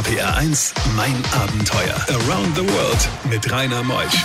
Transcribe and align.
RPR 0.00 0.34
1, 0.34 0.72
mein 0.96 1.14
Abenteuer. 1.42 1.94
Around 2.08 2.56
the 2.56 2.62
World 2.62 3.08
mit 3.28 3.52
Rainer 3.52 3.82
Meusch. 3.82 4.24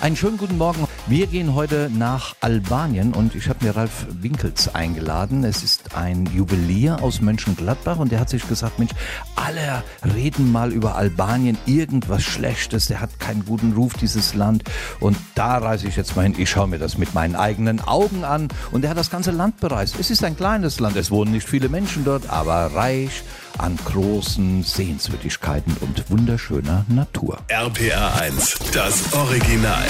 Einen 0.00 0.14
schönen 0.14 0.38
guten 0.38 0.58
Morgen. 0.58 0.86
Wir 1.08 1.26
gehen 1.26 1.56
heute 1.56 1.90
nach 1.92 2.36
Albanien 2.40 3.14
und 3.14 3.34
ich 3.34 3.48
habe 3.48 3.64
mir 3.64 3.74
Ralf 3.74 4.06
Winkels 4.20 4.72
eingeladen. 4.76 5.42
Es 5.42 5.64
ist 5.64 5.96
ein 5.96 6.26
Juwelier 6.26 7.02
aus 7.02 7.20
Mönchengladbach 7.20 7.98
und 7.98 8.12
der 8.12 8.20
hat 8.20 8.28
sich 8.28 8.46
gesagt, 8.46 8.78
Mensch, 8.78 8.92
alle 9.34 9.82
reden 10.14 10.52
mal 10.52 10.70
über 10.70 10.94
Albanien, 10.94 11.58
irgendwas 11.66 12.22
Schlechtes, 12.22 12.86
der 12.86 13.00
hat 13.00 13.18
keinen 13.18 13.44
guten 13.44 13.72
Ruf, 13.72 13.94
dieses 13.94 14.34
Land. 14.34 14.62
Und 15.00 15.16
da 15.34 15.58
reise 15.58 15.88
ich 15.88 15.96
jetzt 15.96 16.14
mal 16.14 16.22
hin. 16.22 16.36
Ich 16.38 16.50
schaue 16.50 16.68
mir 16.68 16.78
das 16.78 16.96
mit 16.96 17.12
meinen 17.12 17.34
eigenen 17.34 17.80
Augen 17.80 18.22
an 18.22 18.46
und 18.70 18.84
er 18.84 18.90
hat 18.90 18.98
das 18.98 19.10
ganze 19.10 19.32
Land 19.32 19.58
bereist. 19.58 19.98
Es 19.98 20.12
ist 20.12 20.22
ein 20.22 20.36
kleines 20.36 20.78
Land, 20.78 20.94
es 20.94 21.10
wohnen 21.10 21.32
nicht 21.32 21.48
viele 21.48 21.68
Menschen 21.68 22.04
dort, 22.04 22.30
aber 22.30 22.72
reich 22.72 23.24
an 23.62 23.78
großen 23.84 24.64
Sehenswürdigkeiten 24.64 25.76
und 25.80 26.10
wunderschöner 26.10 26.84
Natur. 26.88 27.38
RPR 27.46 28.20
1, 28.20 28.58
das 28.74 29.12
Original. 29.14 29.84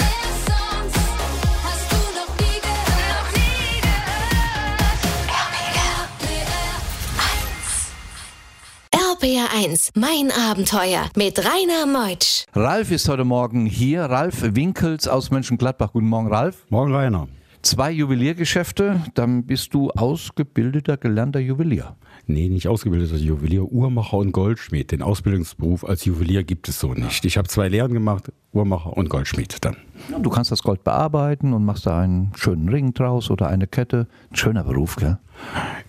RPR 8.90 9.48
1, 9.56 9.92
mein 9.94 10.30
Abenteuer 10.30 11.08
mit 11.16 11.38
Rainer 11.38 11.86
Meutsch. 11.86 12.44
Ralf 12.52 12.90
ist 12.90 13.08
heute 13.08 13.24
Morgen 13.24 13.64
hier. 13.64 14.02
Ralf 14.02 14.54
Winkels 14.54 15.08
aus 15.08 15.30
Mönchengladbach. 15.30 15.92
Guten 15.92 16.08
Morgen, 16.08 16.28
Ralf. 16.28 16.66
Morgen, 16.68 16.94
Rainer. 16.94 17.26
Zwei 17.62 17.92
Juweliergeschäfte, 17.92 19.00
dann 19.14 19.46
bist 19.46 19.72
du 19.72 19.90
ausgebildeter, 19.92 20.96
gelernter 20.96 21.38
Juwelier. 21.38 21.96
Nee, 22.26 22.48
nicht 22.48 22.68
ausgebildeter 22.68 23.16
Juwelier, 23.16 23.64
Uhrmacher 23.64 24.16
und 24.16 24.30
Goldschmied. 24.32 24.92
Den 24.92 25.02
Ausbildungsberuf 25.02 25.84
als 25.84 26.04
Juwelier 26.04 26.44
gibt 26.44 26.68
es 26.68 26.78
so 26.78 26.94
nicht. 26.94 27.24
Ich 27.24 27.36
habe 27.36 27.48
zwei 27.48 27.68
Lehren 27.68 27.92
gemacht, 27.92 28.30
Uhrmacher 28.52 28.96
und 28.96 29.08
Goldschmied 29.08 29.56
dann. 29.64 29.76
Du 30.22 30.30
kannst 30.30 30.52
das 30.52 30.62
Gold 30.62 30.84
bearbeiten 30.84 31.52
und 31.52 31.64
machst 31.64 31.86
da 31.86 32.00
einen 32.00 32.30
schönen 32.36 32.68
Ring 32.68 32.94
draus 32.94 33.30
oder 33.30 33.48
eine 33.48 33.66
Kette. 33.66 34.06
Ein 34.30 34.36
schöner 34.36 34.62
Beruf, 34.62 34.96
gell? 34.96 35.18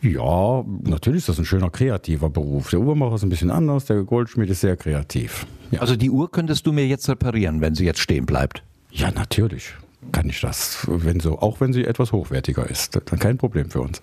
Ja, 0.01 0.63
natürlich 0.83 1.19
ist 1.19 1.29
das 1.29 1.37
ein 1.39 1.45
schöner 1.45 1.69
kreativer 1.69 2.29
Beruf. 2.31 2.71
Der 2.71 2.79
Uhrmacher 2.79 3.15
ist 3.15 3.23
ein 3.23 3.29
bisschen 3.29 3.51
anders, 3.51 3.85
der 3.85 4.01
Goldschmied 4.03 4.49
ist 4.49 4.61
sehr 4.61 4.75
kreativ. 4.75 5.45
Ja, 5.71 5.81
Also 5.81 5.95
die 5.95 6.09
Uhr 6.09 6.31
könntest 6.31 6.65
du 6.65 6.71
mir 6.73 6.87
jetzt 6.87 7.07
reparieren, 7.09 7.61
wenn 7.61 7.75
sie 7.75 7.85
jetzt 7.85 7.99
stehen 7.99 8.25
bleibt. 8.25 8.63
ja 8.91 9.11
natürlich 9.11 9.73
kann 10.11 10.27
ich 10.27 10.41
das. 10.41 10.85
Wenn 10.89 11.19
so, 11.19 11.39
auch 11.39 11.61
wenn 11.61 11.71
sie 11.73 11.85
etwas 11.85 12.11
hochwertiger 12.11 12.69
ist, 12.69 12.99
dann 13.05 13.19
kein 13.19 13.37
Problem 13.37 13.69
für 13.69 13.81
uns. 13.81 14.01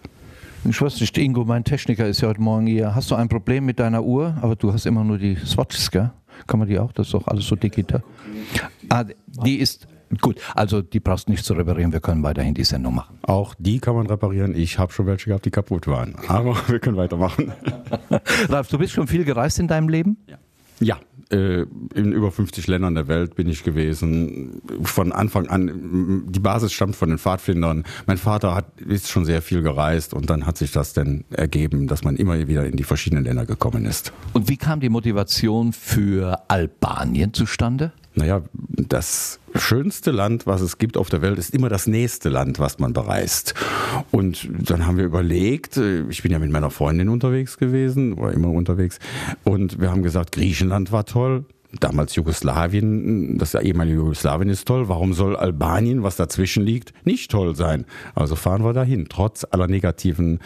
Ich 0.68 0.80
weiß 0.80 1.00
nicht, 1.00 1.16
Ingo, 1.16 1.44
mein 1.44 1.64
Techniker 1.64 2.06
ist 2.06 2.20
ja 2.20 2.28
heute 2.28 2.40
Morgen 2.40 2.66
hier. 2.66 2.94
Hast 2.94 3.10
du 3.10 3.14
ein 3.14 3.28
Problem 3.28 3.64
mit 3.64 3.78
deiner 3.80 4.02
Uhr? 4.04 4.36
Aber 4.42 4.56
du 4.56 4.72
hast 4.72 4.84
immer 4.86 5.02
nur 5.02 5.16
die 5.16 5.36
Swatches, 5.36 5.90
gell? 5.90 6.10
Kann 6.46 6.58
man 6.58 6.68
die 6.68 6.78
auch? 6.78 6.92
Das 6.92 7.06
ist 7.06 7.14
doch 7.14 7.26
alles 7.26 7.46
so 7.46 7.56
digital. 7.56 8.02
Ah, 8.88 9.04
die 9.44 9.56
ist 9.56 9.86
gut. 10.20 10.40
Also 10.54 10.82
die 10.82 11.00
brauchst 11.00 11.28
du 11.28 11.32
nicht 11.32 11.44
zu 11.44 11.54
reparieren. 11.54 11.92
Wir 11.92 12.00
können 12.00 12.22
weiterhin 12.22 12.54
die 12.54 12.64
Sendung 12.64 12.94
machen. 12.94 13.18
Auch 13.22 13.54
die 13.58 13.78
kann 13.78 13.94
man 13.94 14.06
reparieren. 14.06 14.54
Ich 14.54 14.78
habe 14.78 14.92
schon 14.92 15.06
welche 15.06 15.26
gehabt, 15.26 15.46
die 15.46 15.50
kaputt 15.50 15.86
waren. 15.86 16.14
Aber 16.28 16.54
wir 16.68 16.78
können 16.78 16.96
weitermachen. 16.96 17.52
Ralf, 18.48 18.68
du 18.68 18.78
bist 18.78 18.92
schon 18.92 19.06
viel 19.06 19.24
gereist 19.24 19.58
in 19.58 19.66
deinem 19.66 19.88
Leben? 19.88 20.18
Ja, 20.78 20.98
äh, 21.30 21.66
in 21.94 22.12
über 22.12 22.30
50 22.30 22.66
Ländern 22.66 22.94
der 22.94 23.08
Welt 23.08 23.34
bin 23.34 23.48
ich 23.48 23.62
gewesen. 23.64 24.60
Von 24.82 25.12
Anfang 25.12 25.46
an, 25.48 26.24
die 26.28 26.40
Basis 26.40 26.72
stammt 26.72 26.96
von 26.96 27.08
den 27.08 27.18
Pfadfindern. 27.18 27.84
Mein 28.06 28.18
Vater 28.18 28.54
hat, 28.54 28.80
ist 28.80 29.08
schon 29.08 29.24
sehr 29.24 29.42
viel 29.42 29.62
gereist 29.62 30.14
und 30.14 30.28
dann 30.30 30.46
hat 30.46 30.58
sich 30.58 30.72
das 30.72 30.92
dann 30.92 31.24
ergeben, 31.30 31.86
dass 31.86 32.04
man 32.04 32.16
immer 32.16 32.46
wieder 32.48 32.66
in 32.66 32.76
die 32.76 32.84
verschiedenen 32.84 33.24
Länder 33.24 33.46
gekommen 33.46 33.84
ist. 33.84 34.12
Und 34.32 34.48
wie 34.48 34.56
kam 34.56 34.80
die 34.80 34.88
Motivation 34.88 35.72
für 35.72 36.40
Albanien 36.48 37.32
zustande? 37.32 37.92
Naja, 38.14 38.42
das 38.52 39.38
schönste 39.54 40.10
Land, 40.10 40.46
was 40.46 40.60
es 40.60 40.78
gibt 40.78 40.96
auf 40.96 41.08
der 41.10 41.22
Welt, 41.22 41.38
ist 41.38 41.54
immer 41.54 41.68
das 41.68 41.86
nächste 41.86 42.28
Land, 42.28 42.58
was 42.58 42.78
man 42.78 42.92
bereist. 42.92 43.54
Und 44.10 44.48
dann 44.50 44.86
haben 44.86 44.96
wir 44.96 45.04
überlegt, 45.04 45.76
äh, 45.76 46.02
ich 46.08 46.22
bin 46.22 46.32
ja 46.32 46.38
mit 46.38 46.50
meiner 46.50 46.70
Freundin 46.70 47.08
unterwegs 47.08 47.56
gewesen, 47.56 48.14
oder 48.14 48.32
immer 48.32 48.50
unterwegs, 48.50 48.98
und 49.44 49.80
wir 49.80 49.90
haben 49.90 50.02
gesagt, 50.02 50.32
Griechenland 50.32 50.92
war 50.92 51.04
toll. 51.04 51.44
Damals 51.78 52.16
Jugoslawien, 52.16 53.38
das 53.38 53.54
ehemalige 53.54 53.98
Jugoslawien 53.98 54.48
ist 54.48 54.66
toll. 54.66 54.88
Warum 54.88 55.12
soll 55.12 55.36
Albanien, 55.36 56.02
was 56.02 56.16
dazwischen 56.16 56.64
liegt, 56.64 56.92
nicht 57.04 57.30
toll 57.30 57.54
sein? 57.54 57.84
Also 58.16 58.34
fahren 58.34 58.64
wir 58.64 58.72
dahin, 58.72 59.06
trotz 59.08 59.46
aller 59.48 59.68
negativen 59.68 60.40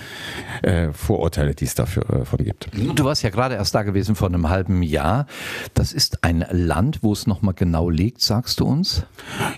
äh, 0.63 0.93
Vorurteile, 0.93 1.55
die 1.55 1.65
es 1.65 1.75
dafür 1.75 2.27
äh, 2.39 2.43
gibt. 2.43 2.69
Du 2.95 3.05
warst 3.05 3.23
ja 3.23 3.31
gerade 3.31 3.55
erst 3.55 3.75
da 3.75 3.85
gewesen 3.85 4.17
vor 4.17 4.29
einem 4.29 4.51
halben 4.51 4.83
Jahr. 4.83 5.27
Das 5.73 5.95
ist 5.95 6.25
ein 6.25 6.45
Land, 6.51 7.03
wo 7.03 7.13
es 7.13 7.27
nochmal 7.27 7.55
genau 7.55 7.89
liegt, 7.89 8.21
sagst 8.21 8.61
du 8.61 8.67
uns? 8.67 9.07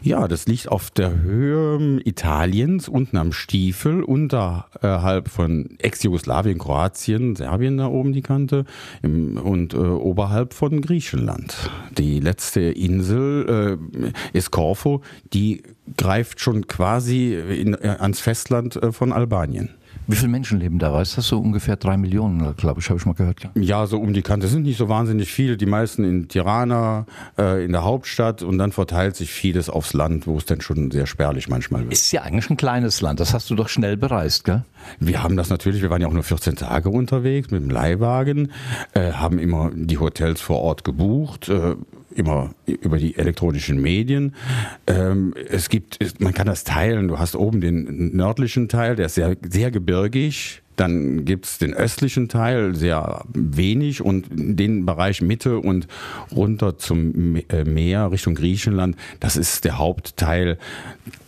Ja, 0.03 0.29
das 0.29 0.47
liegt 0.47 0.69
auf 0.69 0.91
der 0.91 1.21
Höhe 1.21 2.01
Italiens, 2.05 2.89
unten 2.89 3.17
am 3.17 3.33
Stiefel, 3.33 4.05
unterhalb 4.05 5.29
von 5.29 5.71
Ex-Jugoslawien, 5.79 6.59
Kroatien, 6.59 7.35
Serbien 7.35 7.79
da 7.79 7.89
oben 7.89 8.13
die 8.13 8.23
Kante 8.23 8.67
im, 9.03 9.37
und 9.37 9.75
äh, 9.75 9.79
oberhalb 9.79 10.55
von 10.55 10.81
Griechenland. 10.81 11.56
Die 11.97 12.21
letzte 12.21 12.61
Insel 12.61 13.79
äh, 14.13 14.37
ist 14.37 14.51
Korfu, 14.51 15.01
die 15.33 15.63
greift 15.97 16.41
schon 16.41 16.67
quasi 16.67 17.35
in, 17.35 17.75
äh, 17.75 17.97
ans 17.99 18.21
Festland 18.21 18.77
äh, 18.77 18.93
von 18.93 19.13
Albanien. 19.13 19.71
Wie 20.07 20.17
viele 20.17 20.29
Menschen 20.29 20.61
leben 20.61 20.79
da? 20.79 20.93
Weißt 20.93 21.17
du, 21.17 21.21
so 21.21 21.39
ungefähr 21.39 21.77
drei 21.77 21.97
Millionen, 21.97 22.55
glaube 22.57 22.81
ich, 22.81 22.89
habe 22.89 22.99
ich 22.99 23.07
mal 23.07 23.15
gehört. 23.15 23.43
Ja. 23.43 23.51
Ja, 23.55 23.87
so 23.87 23.99
um 23.99 24.13
die 24.13 24.23
Kante. 24.23 24.47
Es 24.47 24.53
sind 24.53 24.63
nicht 24.63 24.79
so 24.79 24.89
wahnsinnig 24.89 25.31
viele. 25.31 25.57
Die 25.57 25.67
meisten 25.67 26.05
in 26.05 26.29
Tirana, 26.29 27.07
äh, 27.39 27.65
in 27.65 27.73
der 27.73 27.85
Hauptstadt 27.85 28.43
und 28.43 28.59
dann 28.59 28.73
verteilt 28.73 29.17
sich 29.17 29.31
vieles 29.31 29.69
aufs 29.69 29.93
Land, 29.93 30.27
wo 30.27 30.39
es 30.39 30.45
dann 30.45 30.61
schon 30.61 30.91
sehr 30.91 31.07
spärlich 31.07 31.49
manchmal 31.49 31.83
wird. 31.83 31.93
Ist 31.93 32.13
ja 32.13 32.23
eigentlich 32.23 32.49
ein 32.51 32.57
kleines 32.57 33.01
Land. 33.01 33.21
Das 33.21 33.35
hast 33.35 33.51
du 33.51 33.55
doch 33.55 33.69
schnell 33.69 33.97
bereist, 33.97 34.45
gell? 34.45 34.65
Wir 35.01 35.23
haben 35.23 35.37
das 35.37 35.51
natürlich, 35.51 35.83
wir 35.83 35.91
waren 35.91 36.01
ja 36.01 36.09
auch 36.09 36.13
nur 36.13 36.23
14 36.23 36.57
Tage 36.57 36.89
unterwegs 36.91 37.51
mit 37.51 37.63
dem 37.63 37.71
Leihwagen, 37.71 38.53
äh, 38.95 39.13
haben 39.13 39.39
immer 39.39 39.71
die 39.75 39.99
Hotels 39.99 40.41
vor 40.41 40.61
Ort 40.61 40.85
gebucht, 40.85 41.49
äh, 41.49 41.75
immer 42.17 42.51
über 42.67 42.99
die 42.99 43.17
elektronischen 43.17 43.81
Medien. 43.81 44.35
Ähm, 44.87 45.35
es 45.49 45.69
gibt, 45.69 46.03
es- 46.03 46.19
man 46.21 46.35
kann 46.35 46.47
das 46.47 46.65
teilen. 46.65 47.09
Du 47.09 47.19
hast 47.19 47.37
oben 47.37 47.61
den 47.61 48.17
nördlichen 48.17 48.69
Teil, 48.69 48.97
der 48.97 49.07
ist 49.07 49.15
sehr, 49.15 49.37
sehr 49.49 49.71
gebirgig. 49.71 50.63
Dann 50.77 51.25
gibt's 51.25 51.57
den 51.57 51.73
östlichen 51.73 52.29
Teil, 52.29 52.75
sehr 52.75 53.25
wenig, 53.33 54.03
und 54.03 54.27
den 54.31 54.85
Bereich 54.85 55.23
Mitte 55.23 55.59
und 55.59 55.89
runter 56.31 56.77
zum 56.77 57.37
äh, 57.49 57.65
Meer 57.65 58.11
Richtung 58.13 58.35
Griechenland, 58.35 58.95
das 59.19 59.39
ist 59.39 59.65
der 59.65 59.79
Hauptteil, 59.79 60.59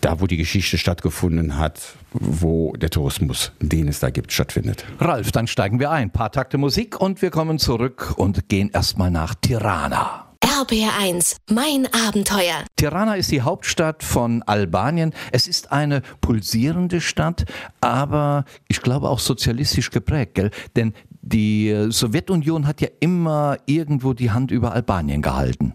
da 0.03 0.21
wo 0.21 0.27
die 0.27 0.37
Geschichte 0.37 0.77
stattgefunden 0.77 1.57
hat, 1.57 1.95
wo 2.13 2.75
der 2.75 2.91
Tourismus, 2.91 3.53
den 3.59 3.89
es 3.89 4.01
da 4.01 4.11
gibt, 4.11 4.33
stattfindet. 4.33 4.85
Ralf, 5.01 5.33
dann 5.33 5.47
steigen 5.47 5.81
wir 5.81 5.91
ein. 5.93 6.11
Paar 6.11 6.31
Takte 6.31 6.59
Musik 6.59 7.01
und 7.01 7.23
wir 7.23 7.31
kommen 7.31 7.59
zurück 7.59 8.13
und 8.19 8.51
gehen 8.51 8.69
erstmal 8.71 9.11
nach 9.11 9.35
Tirana. 9.35 10.28
RPR 10.61 10.99
1, 10.99 11.37
mein 11.53 11.87
Abenteuer. 12.09 12.65
Tirana 12.75 13.15
ist 13.15 13.31
die 13.31 13.43
Hauptstadt 13.43 14.03
von 14.03 14.43
Albanien. 14.43 15.13
Es 15.31 15.47
ist 15.47 15.71
eine 15.71 16.03
pulsierende 16.21 17.01
Stadt, 17.01 17.45
aber 17.81 18.45
ich 18.67 18.83
glaube 18.83 19.09
auch 19.09 19.21
sozialistisch 19.21 19.93
geprägt, 19.93 20.35
gell? 20.35 20.51
Denn 20.75 20.95
die 21.23 21.87
Sowjetunion 21.91 22.67
hat 22.67 22.81
ja 22.81 22.89
immer 22.99 23.59
irgendwo 23.67 24.15
die 24.15 24.33
Hand 24.33 24.51
über 24.51 24.73
Albanien 24.73 25.23
gehalten. 25.23 25.75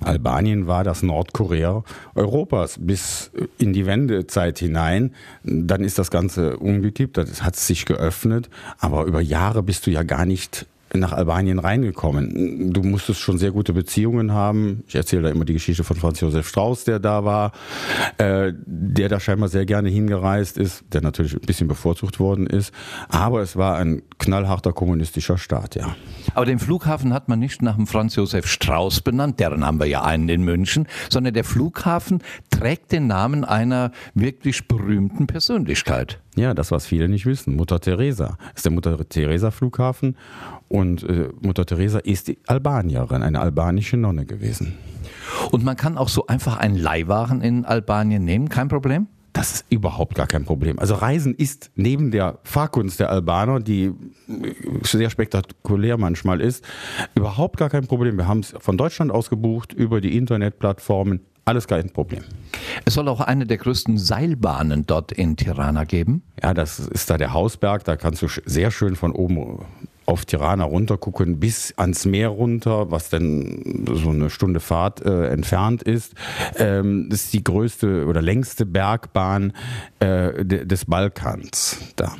Albanien 0.00 0.66
war 0.66 0.84
das 0.84 1.02
Nordkorea 1.02 1.84
Europas 2.14 2.76
bis 2.80 3.30
in 3.58 3.74
die 3.74 3.84
Wendezeit 3.84 4.58
hinein. 4.58 5.12
Dann 5.42 5.84
ist 5.84 5.98
das 5.98 6.10
Ganze 6.10 6.56
umgekippt, 6.56 7.18
das 7.18 7.42
hat 7.42 7.56
sich 7.56 7.84
geöffnet, 7.84 8.48
aber 8.78 9.04
über 9.04 9.20
Jahre 9.20 9.62
bist 9.62 9.86
du 9.86 9.90
ja 9.90 10.02
gar 10.02 10.24
nicht 10.24 10.66
nach 11.00 11.12
Albanien 11.12 11.58
reingekommen. 11.58 12.72
Du 12.72 12.82
musstest 12.82 13.20
schon 13.20 13.38
sehr 13.38 13.50
gute 13.50 13.72
Beziehungen 13.72 14.32
haben. 14.32 14.84
Ich 14.86 14.94
erzähle 14.94 15.22
da 15.22 15.28
immer 15.30 15.44
die 15.44 15.52
Geschichte 15.52 15.84
von 15.84 15.96
Franz 15.96 16.20
Josef 16.20 16.48
Strauß, 16.48 16.84
der 16.84 16.98
da 16.98 17.24
war, 17.24 17.52
äh, 18.18 18.52
der 18.64 19.08
da 19.08 19.20
scheinbar 19.20 19.48
sehr 19.48 19.66
gerne 19.66 19.88
hingereist 19.88 20.58
ist, 20.58 20.84
der 20.92 21.02
natürlich 21.02 21.34
ein 21.34 21.40
bisschen 21.40 21.68
bevorzugt 21.68 22.20
worden 22.20 22.46
ist. 22.46 22.72
Aber 23.08 23.40
es 23.40 23.56
war 23.56 23.76
ein 23.76 24.02
knallharter 24.18 24.72
kommunistischer 24.72 25.38
Staat, 25.38 25.74
ja. 25.74 25.96
Aber 26.34 26.46
den 26.46 26.58
Flughafen 26.58 27.12
hat 27.12 27.28
man 27.28 27.38
nicht 27.38 27.62
nach 27.62 27.76
dem 27.76 27.86
Franz 27.86 28.16
Josef 28.16 28.46
Strauß 28.46 29.00
benannt, 29.02 29.40
deren 29.40 29.64
haben 29.64 29.78
wir 29.78 29.86
ja 29.86 30.02
einen 30.02 30.28
in 30.28 30.42
München, 30.42 30.86
sondern 31.10 31.34
der 31.34 31.44
Flughafen 31.44 32.22
trägt 32.58 32.92
den 32.92 33.06
Namen 33.06 33.44
einer 33.44 33.90
wirklich 34.14 34.68
berühmten 34.68 35.26
Persönlichkeit. 35.26 36.20
Ja, 36.36 36.54
das, 36.54 36.70
was 36.70 36.86
viele 36.86 37.08
nicht 37.08 37.26
wissen. 37.26 37.56
Mutter 37.56 37.80
Teresa 37.80 38.38
ist 38.54 38.64
der 38.64 38.72
Mutter 38.72 39.08
Teresa 39.08 39.50
Flughafen 39.50 40.16
und 40.68 41.02
äh, 41.04 41.28
Mutter 41.40 41.66
Teresa 41.66 41.98
ist 41.98 42.28
die 42.28 42.38
Albanierin, 42.46 43.22
eine 43.22 43.40
albanische 43.40 43.96
Nonne 43.96 44.24
gewesen. 44.24 44.74
Und 45.50 45.64
man 45.64 45.76
kann 45.76 45.98
auch 45.98 46.08
so 46.08 46.26
einfach 46.26 46.56
einen 46.58 46.76
Leihwagen 46.76 47.40
in 47.40 47.64
Albanien 47.64 48.24
nehmen, 48.24 48.48
kein 48.48 48.68
Problem? 48.68 49.08
Das 49.34 49.50
ist 49.50 49.66
überhaupt 49.68 50.14
gar 50.14 50.28
kein 50.28 50.44
Problem. 50.44 50.78
Also 50.78 50.94
Reisen 50.94 51.34
ist 51.34 51.72
neben 51.74 52.12
der 52.12 52.38
Fahrkunst 52.44 53.00
der 53.00 53.10
Albaner, 53.10 53.58
die 53.58 53.92
sehr 54.82 55.10
spektakulär 55.10 55.98
manchmal 55.98 56.40
ist, 56.40 56.64
überhaupt 57.16 57.56
gar 57.56 57.68
kein 57.68 57.88
Problem. 57.88 58.16
Wir 58.16 58.28
haben 58.28 58.40
es 58.40 58.54
von 58.56 58.78
Deutschland 58.78 59.10
aus 59.10 59.30
gebucht, 59.30 59.72
über 59.72 60.00
die 60.00 60.16
Internetplattformen, 60.16 61.20
alles 61.44 61.66
kein 61.66 61.90
Problem. 61.90 62.22
Es 62.84 62.94
soll 62.94 63.08
auch 63.08 63.20
eine 63.20 63.46
der 63.46 63.58
größten 63.58 63.98
Seilbahnen 63.98 64.86
dort 64.86 65.12
in 65.12 65.36
Tirana 65.36 65.84
geben. 65.84 66.22
Ja, 66.42 66.54
das 66.54 66.78
ist 66.78 67.10
da 67.10 67.18
der 67.18 67.32
Hausberg, 67.32 67.84
da 67.84 67.96
kannst 67.96 68.22
du 68.22 68.28
sehr 68.44 68.70
schön 68.70 68.96
von 68.96 69.12
oben 69.12 69.60
auf 70.06 70.24
Tirana 70.24 70.64
runtergucken 70.64 71.40
bis 71.40 71.72
ans 71.76 72.04
Meer 72.04 72.28
runter, 72.28 72.90
was 72.90 73.08
dann 73.08 73.86
so 73.90 74.10
eine 74.10 74.30
Stunde 74.30 74.60
Fahrt 74.60 75.04
äh, 75.04 75.28
entfernt 75.28 75.82
ist. 75.82 76.14
Ähm, 76.56 77.08
das 77.10 77.24
ist 77.24 77.32
die 77.32 77.44
größte 77.44 78.06
oder 78.06 78.20
längste 78.20 78.66
Bergbahn 78.66 79.52
äh, 80.00 80.44
des 80.44 80.84
Balkans 80.84 81.78
da. 81.96 82.14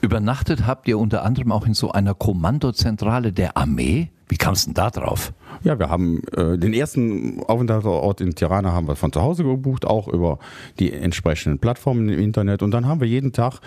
Übernachtet 0.00 0.66
habt 0.66 0.88
ihr 0.88 0.98
unter 0.98 1.24
anderem 1.24 1.52
auch 1.52 1.66
in 1.66 1.74
so 1.74 1.92
einer 1.92 2.14
Kommandozentrale 2.14 3.32
der 3.32 3.56
Armee? 3.56 4.10
Wie 4.28 4.36
kam 4.36 4.54
es 4.54 4.64
denn 4.64 4.74
da 4.74 4.90
drauf? 4.90 5.32
Ja, 5.62 5.78
wir 5.78 5.90
haben 5.90 6.22
äh, 6.36 6.56
den 6.56 6.72
ersten 6.72 7.42
Aufenthaltsort 7.42 8.22
in 8.22 8.34
Tirana 8.34 8.72
haben 8.72 8.88
wir 8.88 8.96
von 8.96 9.12
zu 9.12 9.20
Hause 9.20 9.44
gebucht, 9.44 9.84
auch 9.84 10.08
über 10.08 10.38
die 10.78 10.92
entsprechenden 10.92 11.58
Plattformen 11.58 12.08
im 12.08 12.18
Internet. 12.18 12.62
Und 12.62 12.70
dann 12.70 12.86
haben 12.86 13.00
wir 13.00 13.08
jeden 13.08 13.32
Tag 13.32 13.60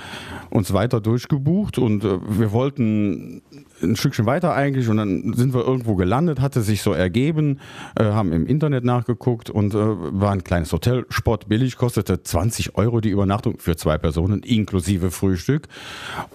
uns 0.49 0.73
weiter 0.73 1.01
durchgebucht 1.01 1.77
und 1.77 2.03
äh, 2.03 2.17
wir 2.27 2.51
wollten 2.51 3.43
ein 3.83 3.95
Stückchen 3.95 4.25
weiter 4.25 4.53
eigentlich 4.53 4.87
und 4.89 4.97
dann 4.97 5.33
sind 5.33 5.53
wir 5.53 5.65
irgendwo 5.65 5.95
gelandet, 5.95 6.41
hatte 6.41 6.61
sich 6.61 6.81
so 6.81 6.93
ergeben, 6.93 7.59
äh, 7.95 8.05
haben 8.05 8.31
im 8.31 8.45
Internet 8.45 8.83
nachgeguckt 8.83 9.49
und 9.49 9.73
äh, 9.73 9.77
war 9.77 10.31
ein 10.31 10.43
kleines 10.43 10.71
Hotel, 10.71 11.05
Sport 11.09 11.47
billig, 11.47 11.77
kostete 11.77 12.23
20 12.23 12.75
Euro 12.75 13.01
die 13.01 13.09
Übernachtung 13.09 13.59
für 13.59 13.75
zwei 13.75 13.97
Personen 13.97 14.41
inklusive 14.43 15.11
Frühstück 15.11 15.67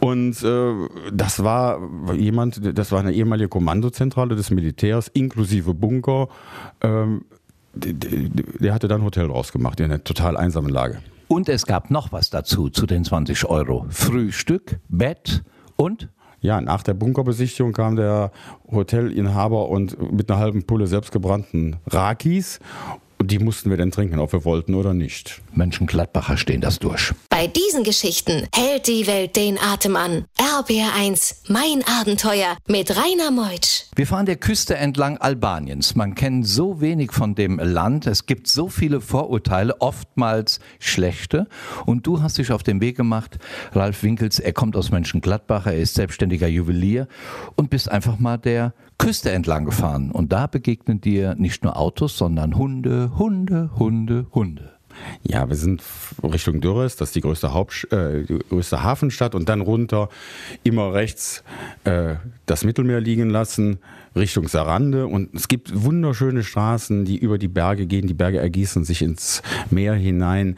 und 0.01 0.43
äh, 0.43 0.73
das 1.13 1.43
war 1.43 1.81
jemand, 2.15 2.79
das 2.79 2.93
war 2.93 3.01
eine 3.01 3.13
ehemalige 3.13 3.49
Kommandozentrale 3.49 4.37
des 4.37 4.51
Militärs 4.51 5.09
inklusive 5.09 5.75
Bunker. 5.75 6.29
Ähm, 6.81 7.25
der 7.75 8.75
hatte 8.75 8.89
dann 8.89 9.03
ein 9.03 9.05
Hotel 9.05 9.27
rausgemacht 9.27 9.79
in 9.81 9.87
einer 9.87 10.03
total 10.03 10.37
einsamen 10.37 10.71
Lage. 10.71 10.99
Und 11.29 11.49
es 11.49 11.67
gab 11.67 11.91
noch 11.91 12.11
was 12.11 12.31
dazu, 12.31 12.71
zu 12.71 12.87
den 12.87 13.05
20 13.05 13.45
Euro. 13.45 13.87
Frühstück, 13.91 14.81
Bett 14.89 15.45
und 15.77 16.09
ja, 16.41 16.61
nach 16.61 16.83
der 16.83 16.95
Bunkerbesichtigung 16.95 17.73
kam 17.73 17.97
der 17.97 18.31
Hotelinhaber 18.71 19.69
und 19.69 20.13
mit 20.13 20.31
einer 20.31 20.41
halben 20.41 20.65
Pulle 20.65 20.87
selbstgebrannten 20.87 21.77
Rakis 21.87 22.61
und 23.19 23.31
die 23.31 23.39
mussten 23.39 23.71
wir 23.71 23.77
dann 23.77 23.91
trinken, 23.91 24.21
ob 24.21 24.33
wir 24.33 24.45
wollten 24.45 24.75
oder 24.75 24.95
nicht. 24.95 25.43
Mönchengladbacher 25.53 26.37
stehen 26.37 26.61
das 26.61 26.79
durch. 26.79 27.13
Bei 27.39 27.47
diesen 27.47 27.85
Geschichten 27.85 28.49
hält 28.53 28.89
die 28.89 29.07
Welt 29.07 29.37
den 29.37 29.61
Atem 29.61 29.95
an. 29.95 30.25
RBR1, 30.41 31.45
mein 31.47 31.85
Abenteuer 31.87 32.57
mit 32.67 32.91
Rainer 32.91 33.31
Meutsch. 33.31 33.85
Wir 33.95 34.09
fahren 34.09 34.27
der 34.27 34.35
Küste 34.35 34.77
entlang 34.77 35.19
Albaniens. 35.19 35.95
Man 35.95 36.17
kennt 36.17 36.49
so 36.49 36.81
wenig 36.81 37.13
von 37.13 37.37
dem 37.37 37.61
Land. 37.61 38.09
Es 38.09 38.27
gibt 38.27 38.49
so 38.49 38.69
viele 38.69 39.01
Vorurteile, 39.01 39.81
oftmals 39.81 40.59
schlechte. 40.81 41.47
Und 41.87 42.09
du 42.09 42.23
hast 42.23 42.39
dich 42.39 42.51
auf 42.51 42.65
den 42.65 42.81
Weg 42.81 42.97
gemacht, 42.97 43.39
Ralf 43.71 44.03
Winkels. 44.03 44.41
Er 44.41 44.53
kommt 44.53 44.75
aus 44.75 44.91
Mönchengladbach, 44.91 45.67
er 45.67 45.77
ist 45.77 45.95
selbstständiger 45.95 46.49
Juwelier 46.49 47.07
und 47.55 47.71
bist 47.71 47.89
einfach 47.89 48.19
mal 48.19 48.39
der 48.39 48.75
Küste 48.99 49.31
entlang 49.31 49.65
gefahren. 49.65 50.11
Und 50.11 50.33
da 50.33 50.49
begegnen 50.49 51.01
dir 51.01 51.37
nicht 51.37 51.63
nur 51.63 51.77
Autos, 51.77 52.19
sondern 52.19 52.57
Hunde, 52.57 53.13
Hunde, 53.17 53.71
Hunde, 53.79 54.27
Hunde. 54.35 54.78
Ja, 55.23 55.49
wir 55.49 55.57
sind 55.57 55.83
Richtung 56.23 56.61
Dürres, 56.61 56.97
das 56.97 57.11
ist 57.11 57.17
die 57.17 57.21
größte, 57.21 57.53
Haupt, 57.53 57.91
äh, 57.93 58.25
die 58.25 58.39
größte 58.49 58.83
Hafenstadt. 58.83 59.35
Und 59.35 59.49
dann 59.49 59.61
runter 59.61 60.09
immer 60.65 60.95
rechts 60.95 61.43
äh, 61.85 62.17
das 62.47 62.65
Mittelmeer 62.65 63.01
liegen 63.01 63.31
lassen, 63.31 63.79
Richtung 64.17 64.49
Sarande. 64.49 65.07
Und 65.07 65.35
es 65.35 65.49
gibt 65.49 65.71
wunderschöne 65.83 66.43
Straßen, 66.43 67.05
die 67.05 67.19
über 67.19 67.39
die 67.39 67.49
Berge 67.49 67.87
gehen, 67.87 68.07
die 68.07 68.15
Berge 68.15 68.39
ergießen 68.39 68.85
sich 68.85 69.03
ins 69.03 69.43
Meer 69.71 69.95
hinein 69.95 70.57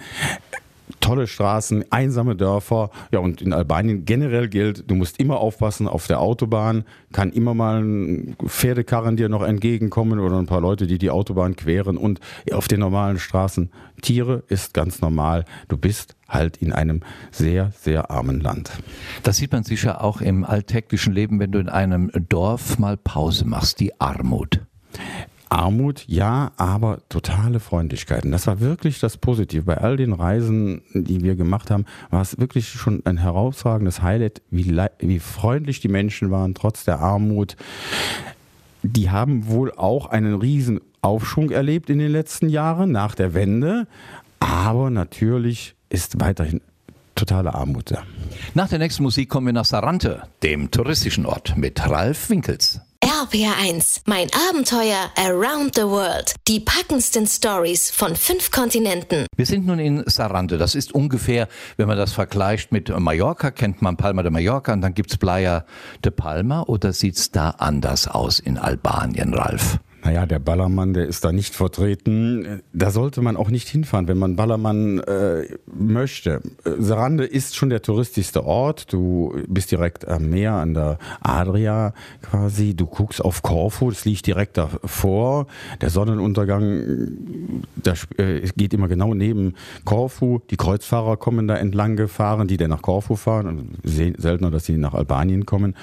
tolle 1.00 1.26
Straßen, 1.26 1.84
einsame 1.90 2.36
Dörfer. 2.36 2.90
Ja, 3.10 3.18
und 3.18 3.42
in 3.42 3.52
Albanien 3.52 4.04
generell 4.04 4.48
gilt, 4.48 4.90
du 4.90 4.94
musst 4.94 5.18
immer 5.18 5.38
aufpassen 5.38 5.88
auf 5.88 6.06
der 6.06 6.20
Autobahn. 6.20 6.84
Kann 7.12 7.30
immer 7.30 7.54
mal 7.54 7.82
ein 7.82 8.36
Pferdekarren 8.46 9.16
dir 9.16 9.28
noch 9.28 9.42
entgegenkommen 9.42 10.20
oder 10.20 10.38
ein 10.38 10.46
paar 10.46 10.60
Leute, 10.60 10.86
die 10.86 10.98
die 10.98 11.10
Autobahn 11.10 11.56
queren. 11.56 11.96
Und 11.96 12.20
auf 12.52 12.68
den 12.68 12.80
normalen 12.80 13.18
Straßen, 13.18 13.70
Tiere 14.02 14.44
ist 14.48 14.74
ganz 14.74 15.00
normal. 15.00 15.44
Du 15.68 15.76
bist 15.76 16.16
halt 16.28 16.58
in 16.58 16.72
einem 16.72 17.00
sehr, 17.30 17.72
sehr 17.72 18.10
armen 18.10 18.40
Land. 18.40 18.70
Das 19.22 19.36
sieht 19.36 19.52
man 19.52 19.64
sicher 19.64 20.02
auch 20.02 20.20
im 20.20 20.44
alltäglichen 20.44 21.12
Leben, 21.12 21.40
wenn 21.40 21.52
du 21.52 21.58
in 21.58 21.68
einem 21.68 22.10
Dorf 22.28 22.78
mal 22.78 22.96
Pause 22.96 23.46
machst, 23.46 23.80
die 23.80 24.00
Armut. 24.00 24.60
Armut, 25.50 26.04
ja, 26.06 26.52
aber 26.56 27.00
totale 27.08 27.60
Freundlichkeit. 27.60 28.24
Und 28.24 28.30
das 28.30 28.46
war 28.46 28.60
wirklich 28.60 29.00
das 29.00 29.16
Positive. 29.16 29.64
Bei 29.64 29.78
all 29.78 29.96
den 29.96 30.12
Reisen, 30.12 30.82
die 30.94 31.22
wir 31.22 31.34
gemacht 31.34 31.70
haben, 31.70 31.84
war 32.10 32.22
es 32.22 32.38
wirklich 32.38 32.68
schon 32.68 33.02
ein 33.04 33.18
herausragendes 33.18 34.00
Highlight, 34.00 34.42
wie, 34.50 34.80
wie 35.00 35.18
freundlich 35.18 35.80
die 35.80 35.88
Menschen 35.88 36.30
waren, 36.30 36.54
trotz 36.54 36.84
der 36.84 37.00
Armut. 37.00 37.56
Die 38.82 39.10
haben 39.10 39.48
wohl 39.48 39.72
auch 39.72 40.06
einen 40.06 40.34
riesen 40.34 40.80
Aufschwung 41.02 41.50
erlebt 41.50 41.90
in 41.90 41.98
den 41.98 42.12
letzten 42.12 42.48
Jahren 42.48 42.92
nach 42.92 43.14
der 43.16 43.34
Wende. 43.34 43.88
Aber 44.38 44.88
natürlich 44.88 45.74
ist 45.88 46.20
weiterhin 46.20 46.60
totale 47.16 47.54
Armut 47.54 47.90
da. 47.90 48.04
Nach 48.54 48.68
der 48.68 48.78
nächsten 48.78 49.02
Musik 49.02 49.28
kommen 49.28 49.46
wir 49.46 49.52
nach 49.52 49.64
Sarante, 49.64 50.22
dem 50.42 50.70
touristischen 50.70 51.26
Ort, 51.26 51.56
mit 51.56 51.86
Ralf 51.88 52.30
Winkels. 52.30 52.80
RPR1, 53.04 54.02
mein 54.06 54.28
Abenteuer 54.50 55.10
Around 55.16 55.74
the 55.74 55.82
World. 55.82 56.34
Die 56.48 56.60
packendsten 56.60 57.26
Stories 57.26 57.90
von 57.90 58.14
fünf 58.14 58.50
Kontinenten. 58.50 59.26
Wir 59.36 59.46
sind 59.46 59.66
nun 59.66 59.78
in 59.78 60.02
Sarante. 60.06 60.58
Das 60.58 60.74
ist 60.74 60.94
ungefähr, 60.94 61.48
wenn 61.78 61.88
man 61.88 61.96
das 61.96 62.12
vergleicht 62.12 62.72
mit 62.72 62.88
Mallorca, 62.88 63.50
kennt 63.50 63.80
man 63.80 63.96
Palma 63.96 64.22
de 64.22 64.30
Mallorca 64.30 64.72
und 64.72 64.82
dann 64.82 64.94
gibt 64.94 65.10
es 65.10 65.16
Playa 65.16 65.64
de 66.04 66.12
Palma 66.12 66.62
oder 66.62 66.92
sieht 66.92 67.16
es 67.16 67.30
da 67.30 67.50
anders 67.50 68.06
aus 68.06 68.38
in 68.38 68.58
Albanien, 68.58 69.32
Ralf? 69.32 69.78
Naja, 70.02 70.26
der 70.26 70.38
Ballermann, 70.38 70.94
der 70.94 71.06
ist 71.06 71.24
da 71.24 71.32
nicht 71.32 71.54
vertreten. 71.54 72.62
Da 72.72 72.90
sollte 72.90 73.20
man 73.22 73.36
auch 73.36 73.50
nicht 73.50 73.68
hinfahren, 73.68 74.08
wenn 74.08 74.18
man 74.18 74.36
Ballermann 74.36 75.00
äh, 75.00 75.44
möchte. 75.66 76.40
Sarande 76.64 77.24
ist 77.24 77.56
schon 77.56 77.70
der 77.70 77.82
touristischste 77.82 78.44
Ort. 78.44 78.92
Du 78.92 79.34
bist 79.46 79.70
direkt 79.70 80.08
am 80.08 80.30
Meer, 80.30 80.54
an 80.54 80.74
der 80.74 80.98
Adria 81.20 81.92
quasi. 82.22 82.74
Du 82.74 82.86
guckst 82.86 83.22
auf 83.22 83.42
Korfu, 83.42 83.90
das 83.90 84.04
liegt 84.04 84.26
direkt 84.26 84.56
davor. 84.56 85.46
Der 85.80 85.90
Sonnenuntergang 85.90 86.80
das 87.76 88.06
äh, 88.16 88.48
geht 88.56 88.74
immer 88.74 88.88
genau 88.88 89.14
neben 89.14 89.54
Korfu. 89.84 90.40
Die 90.50 90.56
Kreuzfahrer 90.56 91.16
kommen 91.16 91.48
da 91.48 91.56
entlang 91.56 91.96
gefahren, 91.96 92.48
die 92.48 92.56
dann 92.56 92.70
nach 92.70 92.82
Korfu 92.82 93.16
fahren. 93.16 93.78
Seltener, 93.84 94.50
dass 94.50 94.64
sie 94.64 94.76
nach 94.76 94.94
Albanien 94.94 95.46
kommen. 95.46 95.74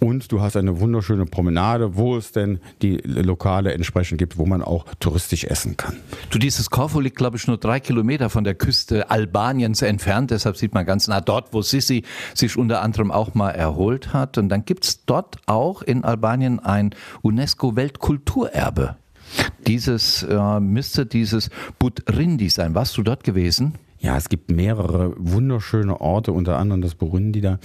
Und 0.00 0.30
du 0.32 0.40
hast 0.40 0.56
eine 0.56 0.80
wunderschöne 0.80 1.26
Promenade, 1.26 1.96
wo 1.96 2.16
es 2.16 2.32
denn 2.32 2.58
die 2.82 2.96
lokalen 2.98 3.53
Lokale 3.54 3.72
entsprechend 3.72 4.18
gibt, 4.18 4.36
wo 4.36 4.46
man 4.46 4.62
auch 4.62 4.84
touristisch 4.98 5.44
essen 5.44 5.76
kann. 5.76 5.96
Du, 6.30 6.38
dieses 6.38 6.70
Korfu 6.70 7.00
liegt, 7.00 7.16
glaube 7.16 7.36
ich, 7.36 7.46
nur 7.46 7.56
drei 7.56 7.78
Kilometer 7.78 8.28
von 8.28 8.42
der 8.42 8.54
Küste 8.54 9.10
Albaniens 9.10 9.80
entfernt. 9.82 10.32
Deshalb 10.32 10.56
sieht 10.56 10.74
man 10.74 10.84
ganz 10.84 11.06
nah 11.06 11.20
dort, 11.20 11.52
wo 11.52 11.62
Sissi 11.62 12.02
sich 12.34 12.56
unter 12.56 12.82
anderem 12.82 13.12
auch 13.12 13.34
mal 13.34 13.50
erholt 13.50 14.12
hat. 14.12 14.38
Und 14.38 14.48
dann 14.48 14.64
gibt 14.64 14.84
es 14.84 15.04
dort 15.04 15.36
auch 15.46 15.82
in 15.82 16.02
Albanien 16.02 16.58
ein 16.58 16.94
UNESCO-Weltkulturerbe. 17.22 18.96
Dieses 19.66 20.24
äh, 20.24 20.60
müsste 20.60 21.06
dieses 21.06 21.50
Butrindi 21.78 22.48
sein. 22.48 22.74
Warst 22.74 22.96
du 22.96 23.02
dort 23.02 23.22
gewesen? 23.22 23.74
Ja, 24.00 24.16
es 24.16 24.28
gibt 24.28 24.50
mehrere 24.50 25.14
wunderschöne 25.16 26.00
Orte, 26.00 26.32
unter 26.32 26.58
anderem 26.58 26.82
das 26.82 26.94
Burundi 26.94 27.40
da 27.40 27.58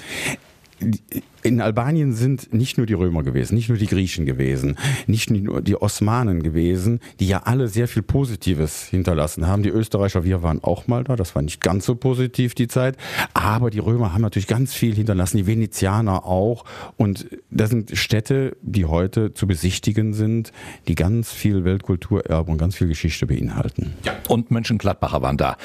in 1.43 1.61
Albanien 1.61 2.13
sind 2.13 2.53
nicht 2.53 2.77
nur 2.77 2.85
die 2.85 2.93
Römer 2.93 3.23
gewesen, 3.23 3.55
nicht 3.55 3.69
nur 3.69 3.77
die 3.77 3.87
Griechen 3.87 4.25
gewesen, 4.25 4.77
nicht 5.07 5.29
nur 5.29 5.61
die 5.61 5.81
Osmanen 5.81 6.43
gewesen, 6.43 6.99
die 7.19 7.27
ja 7.27 7.43
alle 7.43 7.67
sehr 7.67 7.87
viel 7.87 8.01
Positives 8.01 8.85
hinterlassen 8.85 9.47
haben. 9.47 9.63
Die 9.63 9.69
Österreicher, 9.69 10.23
wir 10.23 10.43
waren 10.43 10.63
auch 10.63 10.87
mal 10.87 11.03
da, 11.03 11.15
das 11.15 11.35
war 11.35 11.41
nicht 11.41 11.61
ganz 11.61 11.85
so 11.85 11.95
positiv 11.95 12.55
die 12.55 12.67
Zeit, 12.67 12.97
aber 13.33 13.69
die 13.69 13.79
Römer 13.79 14.13
haben 14.13 14.21
natürlich 14.21 14.47
ganz 14.47 14.73
viel 14.73 14.93
hinterlassen, 14.93 15.37
die 15.37 15.47
Venezianer 15.47 16.25
auch 16.25 16.65
und 16.97 17.27
das 17.49 17.69
sind 17.69 17.97
Städte, 17.97 18.57
die 18.61 18.85
heute 18.85 19.33
zu 19.33 19.47
besichtigen 19.47 20.13
sind, 20.13 20.51
die 20.87 20.95
ganz 20.95 21.31
viel 21.31 21.63
Weltkulturerbe 21.63 22.51
und 22.51 22.57
ganz 22.57 22.75
viel 22.75 22.87
Geschichte 22.87 23.27
beinhalten. 23.27 23.93
Ja. 24.03 24.13
Und 24.27 24.51
Mönchengladbacher 24.51 25.21
waren 25.21 25.37
da. 25.37 25.57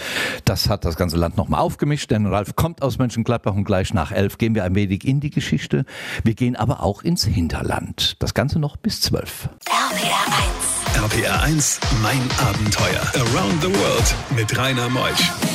Das 0.44 0.68
hat 0.68 0.84
das 0.84 0.96
ganze 0.96 1.16
Land 1.16 1.36
nochmal 1.36 1.60
aufgemischt, 1.60 2.10
denn 2.10 2.26
Ralf 2.26 2.56
kommt 2.56 2.82
aus 2.82 2.98
Mönchengladbach 2.98 3.54
und 3.54 3.64
gleich 3.64 3.92
nach 3.92 4.12
elf 4.12 4.38
gehen 4.38 4.54
wir 4.54 4.64
ein 4.64 4.74
wenig 4.74 5.06
in 5.06 5.20
die 5.20 5.30
Geschichte 5.30 5.63
Geschichte. 5.64 5.84
Wir 6.22 6.34
gehen 6.34 6.56
aber 6.56 6.82
auch 6.82 7.02
ins 7.02 7.24
Hinterland. 7.24 8.16
Das 8.18 8.34
Ganze 8.34 8.58
noch 8.58 8.76
bis 8.76 9.00
12. 9.00 9.48
RPR 9.66 11.04
1. 11.04 11.12
RPR 11.12 11.42
1, 11.42 11.80
mein 12.02 12.20
Abenteuer. 12.38 13.02
Around 13.14 13.62
the 13.62 13.68
World 13.68 14.14
mit 14.36 14.56
Rainer 14.58 14.88
Meusch. 14.90 15.53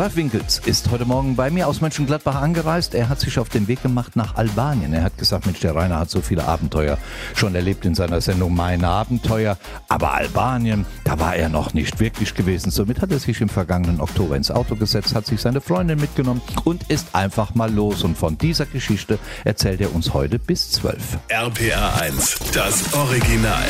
Ralf 0.00 0.16
Winkels 0.16 0.62
ist 0.64 0.90
heute 0.90 1.04
Morgen 1.04 1.36
bei 1.36 1.50
mir 1.50 1.68
aus 1.68 1.82
Mönchengladbach 1.82 2.36
angereist. 2.36 2.94
Er 2.94 3.10
hat 3.10 3.20
sich 3.20 3.38
auf 3.38 3.50
den 3.50 3.68
Weg 3.68 3.82
gemacht 3.82 4.16
nach 4.16 4.34
Albanien. 4.34 4.94
Er 4.94 5.02
hat 5.02 5.18
gesagt, 5.18 5.44
Mensch, 5.44 5.60
der 5.60 5.76
Rainer 5.76 5.98
hat 6.00 6.08
so 6.08 6.22
viele 6.22 6.46
Abenteuer 6.46 6.96
schon 7.36 7.54
erlebt 7.54 7.84
in 7.84 7.94
seiner 7.94 8.22
Sendung 8.22 8.54
Meine 8.54 8.88
Abenteuer. 8.88 9.58
Aber 9.88 10.14
Albanien, 10.14 10.86
da 11.04 11.20
war 11.20 11.36
er 11.36 11.50
noch 11.50 11.74
nicht 11.74 12.00
wirklich 12.00 12.34
gewesen. 12.34 12.70
Somit 12.70 13.02
hat 13.02 13.10
er 13.10 13.18
sich 13.18 13.42
im 13.42 13.50
vergangenen 13.50 14.00
Oktober 14.00 14.36
ins 14.36 14.50
Auto 14.50 14.74
gesetzt, 14.74 15.14
hat 15.14 15.26
sich 15.26 15.38
seine 15.38 15.60
Freundin 15.60 16.00
mitgenommen 16.00 16.40
und 16.64 16.84
ist 16.88 17.14
einfach 17.14 17.54
mal 17.54 17.70
los. 17.70 18.02
Und 18.02 18.16
von 18.16 18.38
dieser 18.38 18.64
Geschichte 18.64 19.18
erzählt 19.44 19.82
er 19.82 19.94
uns 19.94 20.14
heute 20.14 20.38
bis 20.38 20.70
12. 20.70 21.18
RPA 21.28 22.00
1, 22.00 22.38
das 22.54 22.94
Original. 22.94 23.66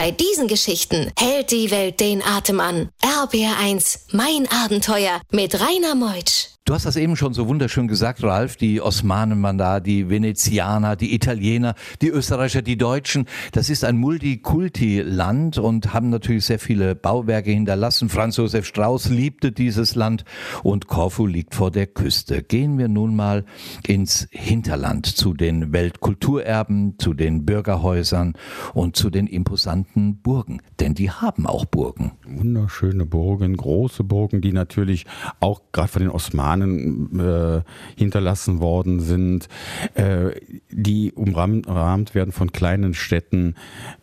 Bei 0.00 0.12
diesen 0.12 0.48
Geschichten 0.48 1.12
hält 1.18 1.50
die 1.50 1.70
Welt 1.70 2.00
den 2.00 2.22
Atem 2.22 2.58
an. 2.58 2.88
RBR1, 3.02 3.98
mein 4.12 4.48
Abenteuer 4.50 5.20
mit 5.30 5.60
Rainer 5.60 5.94
Meutsch. 5.94 6.54
Du 6.70 6.74
hast 6.74 6.86
das 6.86 6.94
eben 6.94 7.16
schon 7.16 7.34
so 7.34 7.48
wunderschön 7.48 7.88
gesagt, 7.88 8.22
Ralf. 8.22 8.54
Die 8.54 8.80
Osmanen 8.80 9.42
waren 9.42 9.58
da, 9.58 9.80
die 9.80 10.08
Venezianer, 10.08 10.94
die 10.94 11.16
Italiener, 11.16 11.74
die 12.00 12.10
Österreicher, 12.10 12.62
die 12.62 12.76
Deutschen. 12.76 13.26
Das 13.50 13.70
ist 13.70 13.82
ein 13.82 13.96
Multikulti-Land 13.96 15.58
und 15.58 15.92
haben 15.92 16.10
natürlich 16.10 16.44
sehr 16.44 16.60
viele 16.60 16.94
Bauwerke 16.94 17.50
hinterlassen. 17.50 18.08
Franz 18.08 18.36
Josef 18.36 18.66
Strauß 18.66 19.08
liebte 19.08 19.50
dieses 19.50 19.96
Land 19.96 20.24
und 20.62 20.86
Korfu 20.86 21.26
liegt 21.26 21.56
vor 21.56 21.72
der 21.72 21.88
Küste. 21.88 22.44
Gehen 22.44 22.78
wir 22.78 22.86
nun 22.86 23.16
mal 23.16 23.44
ins 23.84 24.28
Hinterland 24.30 25.06
zu 25.06 25.34
den 25.34 25.72
Weltkulturerben, 25.72 27.00
zu 27.00 27.14
den 27.14 27.46
Bürgerhäusern 27.46 28.34
und 28.74 28.94
zu 28.94 29.10
den 29.10 29.26
imposanten 29.26 30.22
Burgen. 30.22 30.62
Denn 30.78 30.94
die 30.94 31.10
haben 31.10 31.48
auch 31.48 31.64
Burgen. 31.64 32.12
Wunderschöne 32.28 33.06
Burgen, 33.06 33.56
große 33.56 34.04
Burgen, 34.04 34.40
die 34.40 34.52
natürlich 34.52 35.04
auch 35.40 35.62
gerade 35.72 35.88
von 35.88 36.02
den 36.02 36.10
Osmanen 36.12 36.59
Romanen 36.60 37.20
äh, 37.20 37.62
hinterlassen 37.96 38.60
worden 38.60 39.00
sind, 39.00 39.48
äh, 39.94 40.30
die 40.70 41.12
umrahmt 41.12 42.14
werden 42.14 42.32
von 42.32 42.52
kleinen 42.52 42.94
Städten. 42.94 43.54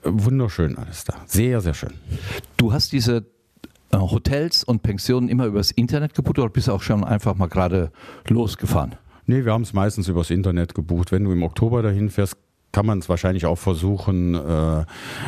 Wunderschön 0.04 0.78
alles 0.78 1.04
da. 1.04 1.16
Sehr, 1.26 1.62
sehr 1.62 1.74
schön. 1.74 1.94
Du 2.58 2.74
hast 2.74 2.92
diese 2.92 3.26
äh, 3.92 3.98
Hotels 3.98 4.64
und 4.64 4.84
Pensionen 4.84 5.30
immer 5.30 5.46
übers 5.46 5.72
Internet 5.72 6.14
gebucht 6.14 6.40
oder 6.40 6.50
bist 6.50 6.68
du 6.68 6.74
auch 6.74 6.82
schon 6.82 7.04
einfach 7.04 7.36
mal 7.36 7.48
gerade 7.48 7.92
losgefahren? 8.28 8.96
Nee, 9.26 9.44
wir 9.44 9.52
haben 9.52 9.64
es 9.64 9.74
meistens 9.74 10.08
übers 10.08 10.30
Internet 10.30 10.74
gebucht. 10.74 11.12
Wenn 11.12 11.26
du 11.26 11.32
im 11.34 11.44
Oktober 11.44 11.82
dahin 11.82 12.10
fährst, 12.10 12.38
kann 12.78 12.86
man 12.86 13.00
es 13.00 13.10
wahrscheinlich 13.10 13.48
auch 13.48 13.58
versuchen, 13.58 14.36
äh, 14.36 14.82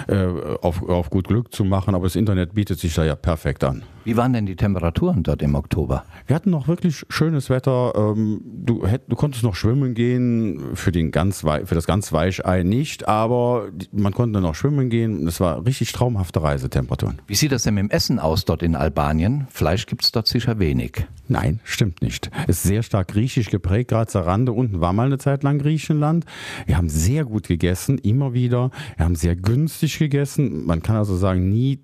äh, 0.08 0.58
auf, 0.62 0.88
auf 0.88 1.10
gut 1.10 1.28
Glück 1.28 1.52
zu 1.52 1.64
machen, 1.64 1.96
aber 1.96 2.04
das 2.04 2.16
Internet 2.16 2.54
bietet 2.54 2.80
sich 2.80 2.94
da 2.94 3.04
ja 3.04 3.16
perfekt 3.16 3.64
an. 3.64 3.82
Wie 4.04 4.18
waren 4.18 4.34
denn 4.34 4.46
die 4.46 4.56
Temperaturen 4.56 5.24
dort 5.24 5.42
im 5.42 5.56
Oktober? 5.56 6.04
Wir 6.26 6.36
hatten 6.36 6.52
noch 6.52 6.68
wirklich 6.68 7.06
schönes 7.10 7.50
Wetter. 7.50 7.94
Ähm, 7.96 8.42
du, 8.44 8.86
hätt, 8.86 9.04
du 9.08 9.16
konntest 9.16 9.44
noch 9.44 9.56
schwimmen 9.56 9.94
gehen, 9.94 10.76
für, 10.76 10.92
den 10.92 11.12
ganz, 11.12 11.42
für 11.42 11.76
das 11.76 11.86
ganz 11.86 12.14
Weichei 12.14 12.64
nicht, 12.64 13.08
aber 13.08 13.70
man 13.92 14.14
konnte 14.14 14.42
noch 14.42 14.56
schwimmen 14.56 14.90
gehen. 14.90 15.28
Es 15.28 15.40
war 15.40 15.66
richtig 15.66 15.92
traumhafte 15.92 16.42
Reisetemperaturen. 16.42 17.22
Wie 17.28 17.36
sieht 17.36 17.52
das 17.52 17.64
denn 17.64 17.74
mit 17.74 17.84
dem 17.84 17.90
Essen 17.90 18.20
aus 18.20 18.46
dort 18.46 18.64
in 18.64 18.76
Albanien? 18.76 19.48
Fleisch 19.50 19.86
gibt 19.86 20.04
es 20.04 20.12
dort 20.12 20.28
sicher 20.28 20.60
wenig. 20.60 21.06
Nein, 21.28 21.60
stimmt 21.64 22.02
nicht. 22.02 22.32
Es 22.48 22.58
ist 22.58 22.64
sehr 22.64 22.82
stark 22.82 23.10
griechisch 23.10 23.52
geprägt. 23.52 23.92
Grazer 23.92 24.26
Rande 24.26 24.52
unten 24.52 24.82
war 24.82 24.94
mal 24.94 25.06
eine 25.06 25.20
Zeit 25.20 25.44
lang 25.44 25.60
Griechenland. 25.60 26.26
Wir 26.66 26.78
haben 26.78 26.90
sehr 26.90 27.26
gut 27.26 27.39
gegessen, 27.48 27.98
immer 27.98 28.34
wieder. 28.34 28.72
Wir 28.98 29.06
haben 29.06 29.16
sehr 29.16 29.36
günstig 29.36 30.00
gegessen. 30.00 30.66
Man 30.66 30.82
kann 30.82 30.96
also 30.96 31.16
sagen, 31.16 31.50
nie 31.50 31.80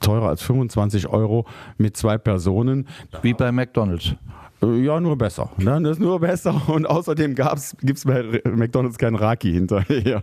teurer 0.00 0.28
als 0.28 0.42
25 0.42 1.08
Euro 1.08 1.46
mit 1.78 1.96
zwei 1.96 2.18
Personen. 2.18 2.88
Wie 3.22 3.34
bei 3.34 3.52
McDonald's. 3.52 4.14
Äh, 4.62 4.80
ja, 4.84 5.00
nur 5.00 5.16
besser. 5.16 5.50
Ne? 5.58 5.80
Das 5.82 5.92
ist 5.92 6.00
nur 6.00 6.20
besser. 6.20 6.68
Und 6.68 6.86
außerdem 6.86 7.34
gibt 7.34 7.98
es 7.98 8.04
bei 8.04 8.42
McDonalds 8.44 8.98
kein 8.98 9.14
Raki 9.14 9.52
hinterher. 9.52 10.22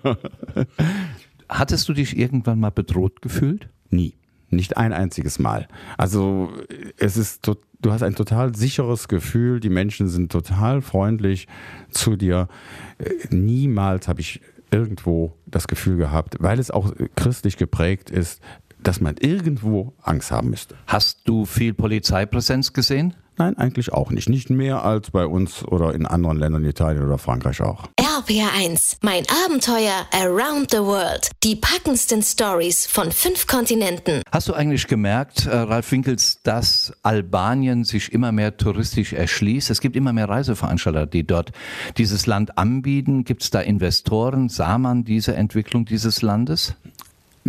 Hattest 1.49 1.87
du 1.87 1.93
dich 1.93 2.17
irgendwann 2.17 2.59
mal 2.59 2.71
bedroht 2.71 3.21
gefühlt? 3.21 3.69
Nie. 3.89 4.13
Nicht 4.49 4.77
ein 4.77 4.93
einziges 4.93 5.39
Mal. 5.39 5.67
Also 5.97 6.51
es 6.97 7.17
ist, 7.17 7.47
du 7.47 7.91
hast 7.91 8.01
ein 8.01 8.15
total 8.15 8.55
sicheres 8.55 9.07
Gefühl, 9.07 9.59
die 9.59 9.69
Menschen 9.69 10.07
sind 10.07 10.31
total 10.31 10.81
freundlich 10.81 11.47
zu 11.89 12.15
dir. 12.15 12.47
Äh, 12.97 13.35
niemals 13.35 14.07
habe 14.07 14.21
ich 14.21 14.41
irgendwo 14.71 15.33
das 15.45 15.67
Gefühl 15.67 15.97
gehabt, 15.97 16.37
weil 16.39 16.59
es 16.59 16.71
auch 16.71 16.93
christlich 17.15 17.57
geprägt 17.57 18.09
ist, 18.09 18.41
dass 18.81 19.01
man 19.01 19.15
irgendwo 19.17 19.93
Angst 20.01 20.31
haben 20.31 20.49
müsste. 20.49 20.75
Hast 20.85 21.27
du 21.27 21.45
viel 21.45 21.73
Polizeipräsenz 21.73 22.73
gesehen? 22.73 23.15
Nein, 23.37 23.55
eigentlich 23.57 23.93
auch 23.93 24.09
nicht. 24.09 24.29
Nicht 24.29 24.49
mehr 24.49 24.83
als 24.83 25.11
bei 25.11 25.25
uns 25.27 25.63
oder 25.63 25.93
in 25.93 26.07
anderen 26.07 26.37
Ländern, 26.37 26.65
Italien 26.65 27.03
oder 27.03 27.19
Frankreich 27.19 27.61
auch. 27.61 27.83
RPR1, 27.99 28.97
mein 29.01 29.23
Abenteuer 29.45 30.07
Around 30.11 30.71
the 30.71 30.79
World. 30.79 31.29
Die 31.43 31.55
packendsten 31.55 32.23
Stories 32.23 32.87
von 32.87 33.11
fünf 33.11 33.45
Kontinenten. 33.45 34.23
Hast 34.31 34.47
du 34.47 34.53
eigentlich 34.53 34.87
gemerkt, 34.87 35.45
äh, 35.45 35.55
Ralf 35.55 35.91
Winkels, 35.91 36.41
dass 36.41 36.93
Albanien 37.03 37.83
sich 37.83 38.11
immer 38.11 38.31
mehr 38.31 38.57
touristisch 38.57 39.13
erschließt? 39.13 39.69
Es 39.69 39.81
gibt 39.81 39.95
immer 39.95 40.13
mehr 40.13 40.27
Reiseveranstalter, 40.27 41.05
die 41.05 41.25
dort 41.25 41.51
dieses 41.97 42.25
Land 42.25 42.57
anbieten. 42.57 43.23
Gibt 43.23 43.43
es 43.43 43.51
da 43.51 43.59
Investoren? 43.59 44.49
Sah 44.49 44.79
man 44.79 45.03
diese 45.03 45.35
Entwicklung 45.35 45.85
dieses 45.85 46.23
Landes? 46.23 46.73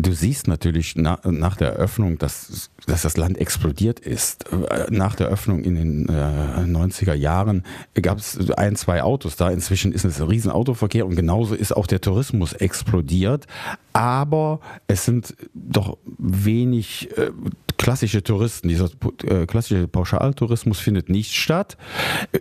Du 0.00 0.12
siehst 0.12 0.46
natürlich 0.46 0.94
na, 0.94 1.18
nach 1.24 1.56
der 1.56 1.70
Eröffnung, 1.70 2.18
dass, 2.18 2.70
dass 2.86 3.02
das 3.02 3.16
Land 3.16 3.36
explodiert 3.36 3.98
ist. 3.98 4.44
Nach 4.90 5.16
der 5.16 5.26
Öffnung 5.26 5.64
in 5.64 5.74
den 5.74 6.08
äh, 6.08 6.12
90er 6.12 7.14
Jahren 7.14 7.64
gab 8.00 8.18
es 8.18 8.50
ein, 8.52 8.76
zwei 8.76 9.02
Autos 9.02 9.34
da. 9.34 9.50
Inzwischen 9.50 9.92
ist 9.92 10.04
es 10.04 10.20
ein 10.20 10.28
Riesenautoverkehr 10.28 11.04
und 11.04 11.16
genauso 11.16 11.56
ist 11.56 11.76
auch 11.76 11.88
der 11.88 12.00
Tourismus 12.00 12.52
explodiert. 12.52 13.48
Aber 13.92 14.60
es 14.86 15.04
sind 15.04 15.34
doch 15.52 15.98
wenig 16.16 17.10
äh, 17.18 17.32
klassische 17.78 18.22
Touristen. 18.22 18.68
Dieser 18.68 18.90
äh, 19.24 19.46
klassische 19.46 19.88
Pauschaltourismus 19.88 20.78
findet 20.78 21.08
nicht 21.08 21.34
statt. 21.34 21.78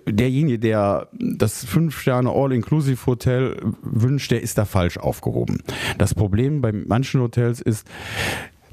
Derjenige, 0.06 0.60
der 0.60 1.08
das 1.13 1.63
Fünf-Sterne 1.63 2.29
All-Inclusive-Hotel 2.29 3.58
wünscht, 3.82 4.32
der 4.32 4.41
ist 4.41 4.58
da 4.58 4.65
falsch 4.65 4.98
aufgehoben. 4.98 5.60
Das 5.98 6.13
Problem 6.13 6.62
bei 6.62 6.72
manchen 6.74 7.22
Hotels 7.22 7.62
ist, 7.62 7.88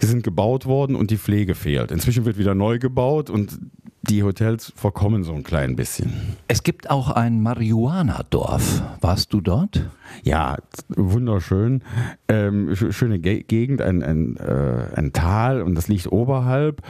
sie 0.04 0.10
sind 0.10 0.22
gebaut 0.22 0.66
worden 0.66 0.96
und 0.96 1.10
die 1.10 1.16
Pflege 1.16 1.54
fehlt. 1.54 1.90
Inzwischen 1.90 2.24
wird 2.24 2.38
wieder 2.38 2.54
neu 2.54 2.78
gebaut 2.78 3.30
und 3.30 3.58
die 4.02 4.22
Hotels 4.22 4.72
verkommen 4.76 5.24
so 5.24 5.32
ein 5.32 5.44
klein 5.44 5.76
bisschen. 5.76 6.12
Es 6.46 6.62
gibt 6.62 6.90
auch 6.90 7.10
ein 7.10 7.42
Marihuana-Dorf. 7.42 8.82
Warst 9.00 9.32
du 9.32 9.40
dort? 9.40 9.88
Ja, 10.22 10.58
wunderschön. 10.88 11.82
Ähm, 12.28 12.76
schöne 12.76 13.18
Gegend, 13.18 13.80
ein, 13.80 14.02
ein, 14.02 14.36
äh, 14.36 14.94
ein, 14.94 15.12
Tal 15.14 15.62
und 15.62 15.74
das 15.74 15.88
liegt 15.88 16.12
oberhalb. 16.12 16.82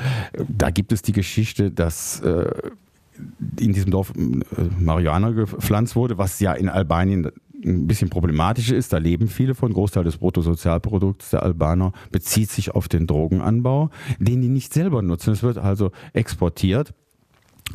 Da 0.48 0.70
gibt 0.70 0.92
es 0.92 1.02
die 1.02 1.12
Geschichte, 1.12 1.70
dass 1.70 2.20
äh, 2.20 2.50
in 3.60 3.72
diesem 3.72 3.92
Dorf 3.92 4.12
äh, 4.16 4.62
Marihuana 4.80 5.30
gepflanzt 5.30 5.94
wurde, 5.94 6.18
was 6.18 6.40
ja 6.40 6.52
in 6.52 6.68
Albanien 6.68 7.30
ein 7.64 7.86
bisschen 7.86 8.10
problematisch 8.10 8.70
ist. 8.70 8.92
Da 8.92 8.98
leben 8.98 9.28
viele 9.28 9.54
von. 9.54 9.72
Großteil 9.72 10.04
des 10.04 10.18
Bruttosozialprodukts 10.18 11.30
der 11.30 11.42
Albaner 11.42 11.92
bezieht 12.12 12.50
sich 12.50 12.74
auf 12.74 12.88
den 12.88 13.06
Drogenanbau, 13.06 13.90
den 14.18 14.40
die 14.40 14.48
nicht 14.48 14.72
selber 14.72 15.02
nutzen. 15.02 15.32
Es 15.32 15.42
wird 15.42 15.58
also 15.58 15.90
exportiert. 16.12 16.94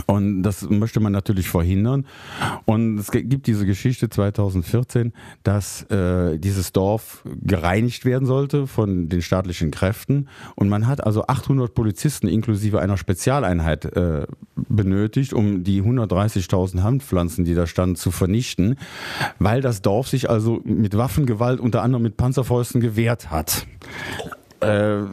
Und 0.05 0.43
das 0.43 0.69
möchte 0.69 0.99
man 0.99 1.11
natürlich 1.11 1.49
verhindern. 1.49 2.05
Und 2.65 2.99
es 2.99 3.11
gibt 3.11 3.47
diese 3.47 3.65
Geschichte 3.65 4.09
2014, 4.09 5.13
dass 5.43 5.83
äh, 5.83 6.37
dieses 6.37 6.71
Dorf 6.71 7.23
gereinigt 7.41 8.05
werden 8.05 8.25
sollte 8.25 8.67
von 8.67 9.09
den 9.09 9.21
staatlichen 9.21 9.71
Kräften. 9.71 10.27
Und 10.55 10.69
man 10.69 10.87
hat 10.87 11.03
also 11.03 11.25
800 11.27 11.73
Polizisten 11.73 12.27
inklusive 12.27 12.79
einer 12.79 12.97
Spezialeinheit 12.97 13.85
äh, 13.85 14.27
benötigt, 14.55 15.33
um 15.33 15.63
die 15.63 15.81
130.000 15.81 16.81
Handpflanzen, 16.83 17.43
die 17.43 17.55
da 17.55 17.65
standen, 17.65 17.95
zu 17.95 18.11
vernichten, 18.11 18.75
weil 19.39 19.61
das 19.61 19.81
Dorf 19.81 20.07
sich 20.07 20.29
also 20.29 20.61
mit 20.63 20.95
Waffengewalt 20.95 21.59
unter 21.59 21.81
anderem 21.81 22.03
mit 22.03 22.15
Panzerfäusten 22.15 22.79
gewehrt 22.79 23.31
hat. 23.31 23.65
Äh, 24.61 25.03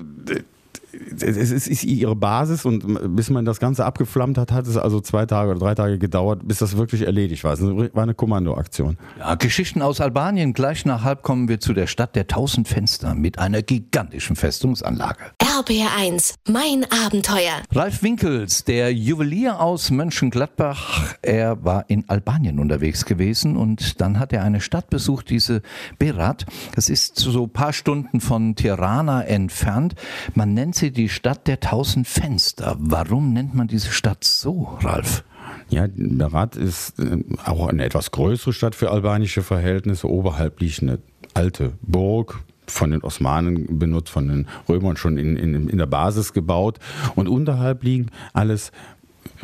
es 1.20 1.50
ist 1.52 1.84
ihre 1.84 2.16
Basis 2.16 2.64
und 2.64 3.16
bis 3.16 3.30
man 3.30 3.44
das 3.44 3.60
Ganze 3.60 3.84
abgeflammt 3.84 4.38
hat, 4.38 4.52
hat 4.52 4.66
es 4.66 4.76
also 4.76 5.00
zwei 5.00 5.26
Tage 5.26 5.50
oder 5.50 5.60
drei 5.60 5.74
Tage 5.74 5.98
gedauert, 5.98 6.46
bis 6.46 6.58
das 6.58 6.76
wirklich 6.76 7.02
erledigt 7.02 7.44
war. 7.44 7.52
Es 7.52 7.62
war 7.62 8.02
eine 8.02 8.14
Kommandoaktion. 8.14 8.96
Ja, 9.18 9.34
Geschichten 9.34 9.82
aus 9.82 10.00
Albanien. 10.00 10.52
Gleich 10.52 10.84
nach 10.84 11.04
halb 11.04 11.22
kommen 11.22 11.48
wir 11.48 11.60
zu 11.60 11.72
der 11.72 11.86
Stadt 11.86 12.16
der 12.16 12.26
tausend 12.26 12.68
Fenster 12.68 13.14
mit 13.14 13.38
einer 13.38 13.62
gigantischen 13.62 14.36
Festungsanlage. 14.36 15.20
RBR1, 15.42 16.34
mein 16.48 16.86
Abenteuer. 17.04 17.62
Ralf 17.72 18.02
Winkels, 18.02 18.64
der 18.64 18.92
Juwelier 18.92 19.60
aus 19.60 19.90
Mönchengladbach, 19.90 21.14
er 21.22 21.64
war 21.64 21.84
in 21.88 22.08
Albanien 22.08 22.58
unterwegs 22.58 23.04
gewesen 23.04 23.56
und 23.56 24.00
dann 24.00 24.18
hat 24.18 24.32
er 24.32 24.42
eine 24.42 24.60
Stadt 24.60 24.90
besucht, 24.90 25.30
diese 25.30 25.62
Berat. 25.98 26.46
Das 26.74 26.88
ist 26.88 27.16
so 27.16 27.44
ein 27.44 27.50
paar 27.50 27.72
Stunden 27.72 28.20
von 28.20 28.54
Tirana 28.54 29.22
entfernt. 29.22 29.94
Man 30.34 30.54
nennt 30.54 30.74
sie 30.74 30.85
die 30.90 31.08
Stadt 31.08 31.46
der 31.46 31.60
tausend 31.60 32.06
Fenster. 32.06 32.76
Warum 32.78 33.32
nennt 33.32 33.54
man 33.54 33.68
diese 33.68 33.90
Stadt 33.90 34.24
so, 34.24 34.78
Ralf? 34.80 35.24
Ja, 35.68 35.86
Berat 35.94 36.56
ist 36.56 36.98
äh, 36.98 37.24
auch 37.44 37.68
eine 37.68 37.84
etwas 37.84 38.10
größere 38.10 38.52
Stadt 38.52 38.74
für 38.74 38.90
albanische 38.90 39.42
Verhältnisse. 39.42 40.08
Oberhalb 40.08 40.60
liegt 40.60 40.82
eine 40.82 40.98
alte 41.34 41.72
Burg, 41.82 42.42
von 42.68 42.90
den 42.90 43.02
Osmanen 43.02 43.78
benutzt, 43.78 44.10
von 44.10 44.28
den 44.28 44.48
Römern 44.68 44.96
schon 44.96 45.18
in, 45.18 45.36
in, 45.36 45.68
in 45.68 45.78
der 45.78 45.86
Basis 45.86 46.32
gebaut. 46.32 46.78
Und 47.14 47.28
unterhalb 47.28 47.82
liegen 47.82 48.10
alles 48.32 48.72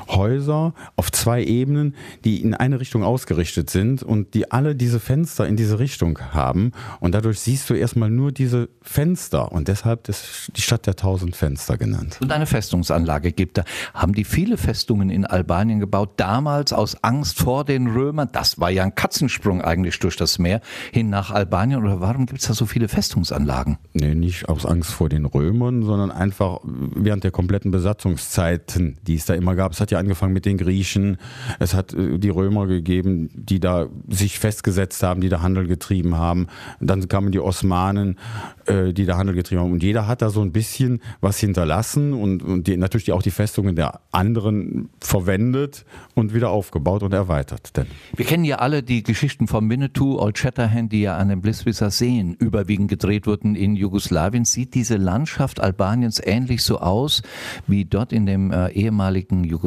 Häuser 0.08 0.74
auf 0.96 1.10
zwei 1.12 1.42
Ebenen, 1.42 1.94
die 2.24 2.42
in 2.42 2.54
eine 2.54 2.80
Richtung 2.80 3.02
ausgerichtet 3.04 3.70
sind 3.70 4.02
und 4.02 4.34
die 4.34 4.50
alle 4.50 4.74
diese 4.74 5.00
Fenster 5.00 5.46
in 5.46 5.56
diese 5.56 5.78
Richtung 5.78 6.18
haben. 6.32 6.72
Und 7.00 7.14
dadurch 7.14 7.40
siehst 7.40 7.70
du 7.70 7.74
erstmal 7.74 8.10
nur 8.10 8.32
diese 8.32 8.68
Fenster 8.82 9.52
und 9.52 9.68
deshalb 9.68 10.08
ist 10.08 10.50
die 10.56 10.62
Stadt 10.62 10.86
der 10.86 10.96
tausend 10.96 11.36
Fenster 11.36 11.76
genannt. 11.76 12.18
Und 12.20 12.32
eine 12.32 12.46
Festungsanlage 12.46 13.32
gibt 13.32 13.58
da. 13.58 13.64
Haben 13.94 14.14
die 14.14 14.24
viele 14.24 14.56
Festungen 14.56 15.10
in 15.10 15.26
Albanien 15.26 15.80
gebaut, 15.80 16.14
damals 16.16 16.72
aus 16.72 17.02
Angst 17.02 17.38
vor 17.38 17.64
den 17.64 17.88
Römern? 17.88 18.28
Das 18.32 18.58
war 18.60 18.70
ja 18.70 18.82
ein 18.82 18.94
Katzensprung 18.94 19.62
eigentlich 19.62 19.98
durch 19.98 20.16
das 20.16 20.38
Meer 20.38 20.60
hin 20.92 21.10
nach 21.10 21.30
Albanien. 21.30 21.82
Oder 21.82 22.00
warum 22.00 22.26
gibt 22.26 22.40
es 22.40 22.48
da 22.48 22.54
so 22.54 22.66
viele 22.66 22.88
Festungsanlagen? 22.88 23.78
Nee, 23.92 24.14
nicht 24.14 24.48
aus 24.48 24.66
Angst 24.66 24.92
vor 24.92 25.08
den 25.08 25.24
Römern, 25.24 25.82
sondern 25.82 26.10
einfach 26.10 26.60
während 26.64 27.24
der 27.24 27.30
kompletten 27.30 27.70
Besatzungszeiten, 27.70 28.98
die 29.02 29.16
es 29.16 29.26
da 29.26 29.34
immer 29.34 29.54
gab. 29.54 29.72
Es 29.73 29.81
hat 29.81 29.91
ja 29.91 29.99
angefangen 29.99 30.33
mit 30.33 30.45
den 30.45 30.59
Griechen, 30.59 31.17
es 31.59 31.75
hat 31.75 31.95
äh, 31.95 32.19
die 32.19 32.29
Römer 32.29 32.67
gegeben, 32.67 33.31
die 33.35 33.61
da 33.61 33.87
sich 34.09 34.38
festgesetzt 34.38 35.02
haben, 35.02 35.21
die 35.21 35.29
da 35.29 35.43
Handel 35.43 35.67
getrieben 35.67 36.17
haben. 36.17 36.47
Dann 36.81 37.09
kamen 37.09 37.33
die 37.33 37.41
Osmanen, 37.41 38.19
äh, 38.67 38.93
die 38.93 39.07
da 39.07 39.17
Handel 39.17 39.35
getrieben 39.35 39.62
haben. 39.62 39.73
Und 39.73 39.83
jeder 39.83 40.07
hat 40.07 40.23
da 40.23 40.31
so 40.31 40.43
ein 40.43 40.52
bisschen 40.52 41.00
was 41.21 41.38
hinterlassen 41.38 42.12
und, 42.12 42.43
und 42.43 42.67
die, 42.67 42.76
natürlich 42.76 43.12
auch 43.12 43.23
die 43.23 43.31
Festungen 43.31 43.76
der 43.76 44.00
anderen 44.12 44.91
verwendet 45.00 45.85
und 46.14 46.35
wieder 46.35 46.50
aufgebaut 46.50 47.02
und 47.02 47.12
erweitert. 47.12 47.76
Denn 47.76 47.87
Wir 48.14 48.26
kennen 48.26 48.45
ja 48.45 48.57
alle 48.57 48.83
die 48.83 49.02
Geschichten 49.02 49.49
von 49.49 49.69
Winnetou, 49.69 50.19
Old 50.19 50.38
Shatterhand, 50.38 50.93
die 50.93 51.02
ja 51.02 51.17
an 51.17 51.29
den 51.29 51.41
Bliswisser 51.41 51.91
Seen 51.91 52.35
überwiegend 52.35 52.88
gedreht 52.88 53.26
wurden 53.26 53.55
in 53.55 53.75
Jugoslawien. 53.75 54.45
Sieht 54.45 54.75
diese 54.75 54.97
Landschaft 54.97 55.61
Albaniens 55.61 56.21
ähnlich 56.23 56.62
so 56.62 56.79
aus 56.79 57.23
wie 57.67 57.85
dort 57.85 58.12
in 58.12 58.26
dem 58.26 58.50
äh, 58.50 58.69
ehemaligen 58.71 59.45
Jugoslawien? 59.45 59.62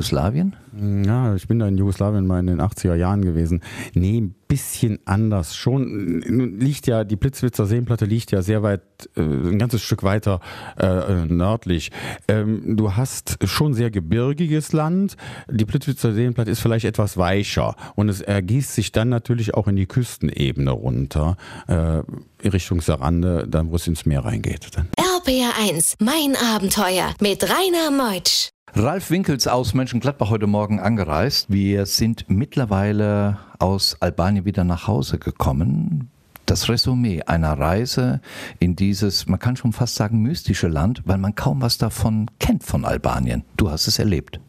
Ja, 0.77 1.35
ich 1.35 1.47
bin 1.47 1.59
da 1.59 1.67
in 1.67 1.77
Jugoslawien 1.77 2.27
mal 2.27 2.39
in 2.39 2.47
den 2.47 2.61
80er 2.61 2.95
Jahren 2.95 3.23
gewesen. 3.23 3.61
Nee, 3.93 4.19
ein 4.19 4.35
bisschen 4.47 4.99
anders. 5.05 5.55
Schon 5.55 6.21
liegt 6.59 6.87
ja, 6.87 7.03
die 7.03 7.15
Plitzwitzer 7.15 7.65
Seenplatte 7.65 8.05
liegt 8.05 8.31
ja 8.31 8.41
sehr 8.41 8.61
weit, 8.61 8.81
äh, 9.15 9.21
ein 9.21 9.57
ganzes 9.57 9.81
Stück 9.81 10.03
weiter 10.03 10.41
äh, 10.77 11.25
nördlich. 11.25 11.91
Ähm, 12.27 12.75
du 12.77 12.95
hast 12.95 13.37
schon 13.45 13.73
sehr 13.73 13.89
gebirgiges 13.89 14.73
Land. 14.73 15.15
Die 15.49 15.65
Plitzwitzer 15.65 16.13
Seenplatte 16.13 16.51
ist 16.51 16.59
vielleicht 16.59 16.85
etwas 16.85 17.17
weicher 17.17 17.75
und 17.95 18.09
es 18.09 18.21
ergießt 18.21 18.73
sich 18.73 18.91
dann 18.91 19.09
natürlich 19.09 19.53
auch 19.53 19.67
in 19.67 19.75
die 19.75 19.87
Küstenebene 19.87 20.71
runter, 20.71 21.37
äh, 21.67 22.01
Richtung 22.47 22.81
Sarande, 22.81 23.47
dann 23.47 23.71
wo 23.71 23.75
es 23.75 23.87
ins 23.87 24.05
Meer 24.05 24.25
reingeht. 24.25 24.69
Dann. 24.75 24.89
RPR1, 24.97 25.95
mein 25.99 26.35
Abenteuer 26.35 27.13
mit 27.19 27.43
Rainer 27.43 27.91
Meutsch. 27.91 28.54
Ralf 28.77 29.09
Winkels 29.09 29.47
aus 29.47 29.73
Mönchengladbach 29.73 30.29
heute 30.29 30.47
Morgen 30.47 30.81
angereist. 30.81 31.49
Wir 31.49 31.85
sind 31.85 32.25
mittlerweile 32.27 33.37
aus 33.57 33.95
Albanien 34.01 34.43
wieder 34.43 34.65
nach 34.65 34.85
Hause 34.85 35.17
gekommen. 35.17 36.09
Das 36.45 36.67
Resümee 36.67 37.21
einer 37.21 37.57
Reise 37.57 38.19
in 38.59 38.75
dieses, 38.75 39.27
man 39.27 39.39
kann 39.39 39.55
schon 39.55 39.71
fast 39.71 39.95
sagen, 39.95 40.21
mystische 40.21 40.67
Land, 40.67 41.03
weil 41.05 41.17
man 41.17 41.35
kaum 41.35 41.61
was 41.61 41.77
davon 41.77 42.29
kennt 42.37 42.63
von 42.63 42.83
Albanien. 42.83 43.45
Du 43.55 43.71
hast 43.71 43.87
es 43.87 43.97
erlebt. 43.97 44.41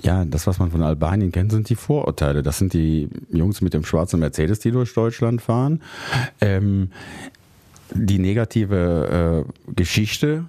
Ja, 0.00 0.24
das, 0.24 0.46
was 0.46 0.60
man 0.60 0.70
von 0.70 0.82
Albanien 0.82 1.32
kennt, 1.32 1.50
sind 1.50 1.68
die 1.68 1.74
Vorurteile. 1.74 2.44
Das 2.44 2.58
sind 2.58 2.74
die 2.74 3.08
Jungs 3.28 3.60
mit 3.60 3.74
dem 3.74 3.84
schwarzen 3.84 4.20
Mercedes, 4.20 4.60
die 4.60 4.70
durch 4.70 4.94
Deutschland 4.94 5.42
fahren. 5.42 5.82
Ähm, 6.40 6.90
die 7.92 8.20
negative 8.20 9.44
äh, 9.68 9.72
Geschichte 9.74 10.44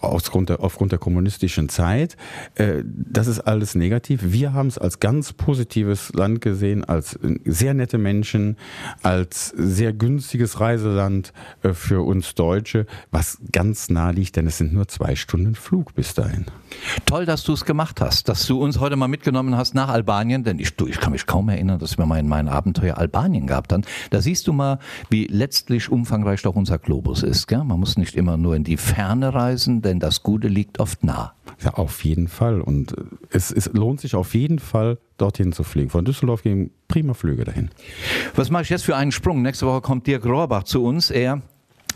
aufgrund 0.00 0.48
der, 0.48 0.60
aufgrund 0.60 0.92
der 0.92 0.98
kommunistischen 0.98 1.68
Zeit, 1.68 2.16
äh, 2.54 2.82
das 2.84 3.26
ist 3.26 3.40
alles 3.40 3.74
negativ. 3.74 4.20
Wir 4.24 4.52
haben 4.52 4.68
es 4.68 4.78
als 4.78 5.00
ganz 5.00 5.32
positives 5.32 6.12
Land 6.12 6.40
gesehen, 6.40 6.84
als 6.84 7.18
sehr 7.44 7.74
nette 7.74 7.98
Menschen, 7.98 8.56
als 9.02 9.48
sehr 9.48 9.92
günstiges 9.92 10.60
Reiseland 10.60 11.32
äh, 11.62 11.72
für 11.72 12.04
uns 12.04 12.34
Deutsche, 12.34 12.86
was 13.10 13.38
ganz 13.52 13.90
nah 13.90 14.10
liegt, 14.10 14.36
denn 14.36 14.46
es 14.46 14.58
sind 14.58 14.72
nur 14.72 14.88
zwei 14.88 15.14
Stunden 15.16 15.54
Flug 15.54 15.94
bis 15.94 16.14
dahin. 16.14 16.46
Toll, 17.04 17.26
dass 17.26 17.42
du 17.42 17.52
es 17.52 17.64
gemacht 17.64 18.00
hast, 18.00 18.28
dass 18.28 18.46
du 18.46 18.62
uns 18.62 18.78
heute 18.78 18.96
mal 18.96 19.08
mitgenommen 19.08 19.56
hast 19.56 19.74
nach 19.74 19.88
Albanien, 19.88 20.44
denn 20.44 20.58
ich, 20.58 20.76
du, 20.76 20.86
ich 20.86 21.00
kann 21.00 21.12
mich 21.12 21.26
kaum 21.26 21.48
erinnern, 21.48 21.78
dass 21.78 21.98
wir 21.98 22.06
mal 22.06 22.18
in 22.18 22.28
meinem 22.28 22.48
Abenteuer 22.48 22.96
Albanien 22.96 23.46
gehabt 23.46 23.72
haben. 23.72 23.82
Da 24.10 24.20
siehst 24.20 24.46
du 24.46 24.52
mal, 24.52 24.78
wie 25.08 25.26
letztlich 25.26 25.90
umfangreich 25.90 26.42
doch 26.42 26.54
unser 26.54 26.78
Globus 26.78 27.22
ist. 27.22 27.48
Gell? 27.48 27.64
Man 27.64 27.80
muss 27.80 27.96
nicht 27.96 28.14
immer 28.14 28.36
nur 28.36 28.56
in 28.56 28.64
die 28.64 28.76
Ferne 28.76 29.34
reisen, 29.34 29.82
denn 29.90 29.98
das 30.00 30.22
Gute 30.22 30.48
liegt 30.48 30.78
oft 30.78 31.02
nah. 31.04 31.34
Ja, 31.62 31.74
auf 31.74 32.04
jeden 32.04 32.28
Fall. 32.28 32.60
Und 32.60 32.94
es, 33.30 33.50
es 33.50 33.70
lohnt 33.72 34.00
sich 34.00 34.14
auf 34.14 34.34
jeden 34.34 34.60
Fall, 34.60 34.98
dorthin 35.18 35.52
zu 35.52 35.64
fliegen. 35.64 35.90
Von 35.90 36.04
Düsseldorf 36.04 36.42
gehen 36.42 36.70
prima 36.88 37.12
Flüge 37.12 37.44
dahin. 37.44 37.70
Was 38.36 38.50
mache 38.50 38.62
ich 38.62 38.70
jetzt 38.70 38.84
für 38.84 38.96
einen 38.96 39.12
Sprung? 39.12 39.42
Nächste 39.42 39.66
Woche 39.66 39.80
kommt 39.80 40.06
Dirk 40.06 40.24
Rohrbach 40.24 40.62
zu 40.62 40.84
uns. 40.84 41.10
Er 41.10 41.42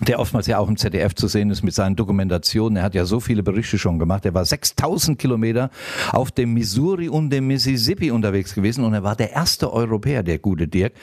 der 0.00 0.18
oftmals 0.18 0.48
ja 0.48 0.58
auch 0.58 0.68
im 0.68 0.76
ZDF 0.76 1.14
zu 1.14 1.28
sehen 1.28 1.50
ist 1.50 1.62
mit 1.62 1.72
seinen 1.72 1.94
Dokumentationen. 1.94 2.78
Er 2.78 2.82
hat 2.82 2.94
ja 2.94 3.04
so 3.04 3.20
viele 3.20 3.44
Berichte 3.44 3.78
schon 3.78 4.00
gemacht. 4.00 4.26
Er 4.26 4.34
war 4.34 4.44
6000 4.44 5.18
Kilometer 5.18 5.70
auf 6.10 6.32
dem 6.32 6.52
Missouri 6.52 7.08
und 7.08 7.30
dem 7.30 7.46
Mississippi 7.46 8.10
unterwegs 8.10 8.54
gewesen 8.54 8.84
und 8.84 8.92
er 8.92 9.04
war 9.04 9.14
der 9.14 9.32
erste 9.32 9.72
Europäer, 9.72 10.24
der 10.24 10.38
gute 10.38 10.66
Dirk, 10.66 10.94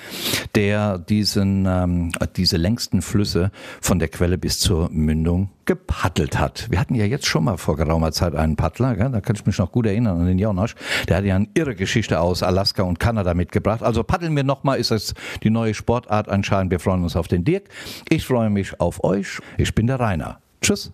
der 0.56 0.97
diesen, 0.97 1.65
ähm, 1.65 2.12
diese 2.36 2.58
längsten 2.58 3.01
Flüsse 3.01 3.51
von 3.80 3.99
der 3.99 4.10
Quelle 4.10 4.38
bis 4.38 4.60
zur 4.60 4.89
Mündung 4.91 5.49
gepaddelt 5.65 6.39
hat. 6.39 6.67
Wir 6.69 6.80
hatten 6.80 6.95
ja 6.95 7.06
jetzt 7.06 7.28
schon 7.28 7.43
mal 7.43 7.58
vor 7.58 7.76
geraumer 7.76 8.12
Zeit 8.12 8.36
einen 8.36 8.56
Paddler, 8.56 8.95
gell? 8.95 9.12
da 9.12 9.21
kann 9.21 9.36
ich 9.36 9.45
mich 9.45 9.58
noch 9.58 9.71
gut 9.71 9.86
erinnern 9.86 10.19
an 10.19 10.26
den 10.26 10.39
Jaunasch. 10.39 10.76
Der 11.08 11.17
hat 11.17 11.26
ja 11.26 11.36
eine 11.36 11.47
irre 11.54 11.76
Geschichte 11.76 12.19
aus 12.19 12.41
Alaska 12.41 12.84
und 12.84 13.00
Kanada 13.00 13.34
mitgebracht. 13.34 13.84
Also 13.84 14.04
paddeln 14.04 14.36
wir 14.36 14.43
nochmal, 14.43 14.80
ist 14.80 14.91
das 14.91 15.13
die 15.43 15.50
neue 15.50 15.74
Sportart 15.74 16.30
anscheinend. 16.30 16.71
Wir 16.71 16.80
freuen 16.80 17.04
uns 17.04 17.15
auf 17.15 17.28
den 17.28 17.43
Dirk. 17.43 17.65
Ich 18.10 18.26
freue 18.26 18.50
mich 18.50 18.80
auf 18.80 19.04
euch. 19.04 19.39
Ich 19.58 19.76
bin 19.76 19.88
der 19.88 20.00
Rainer. 20.00 20.39
Tschüss. 20.62 20.89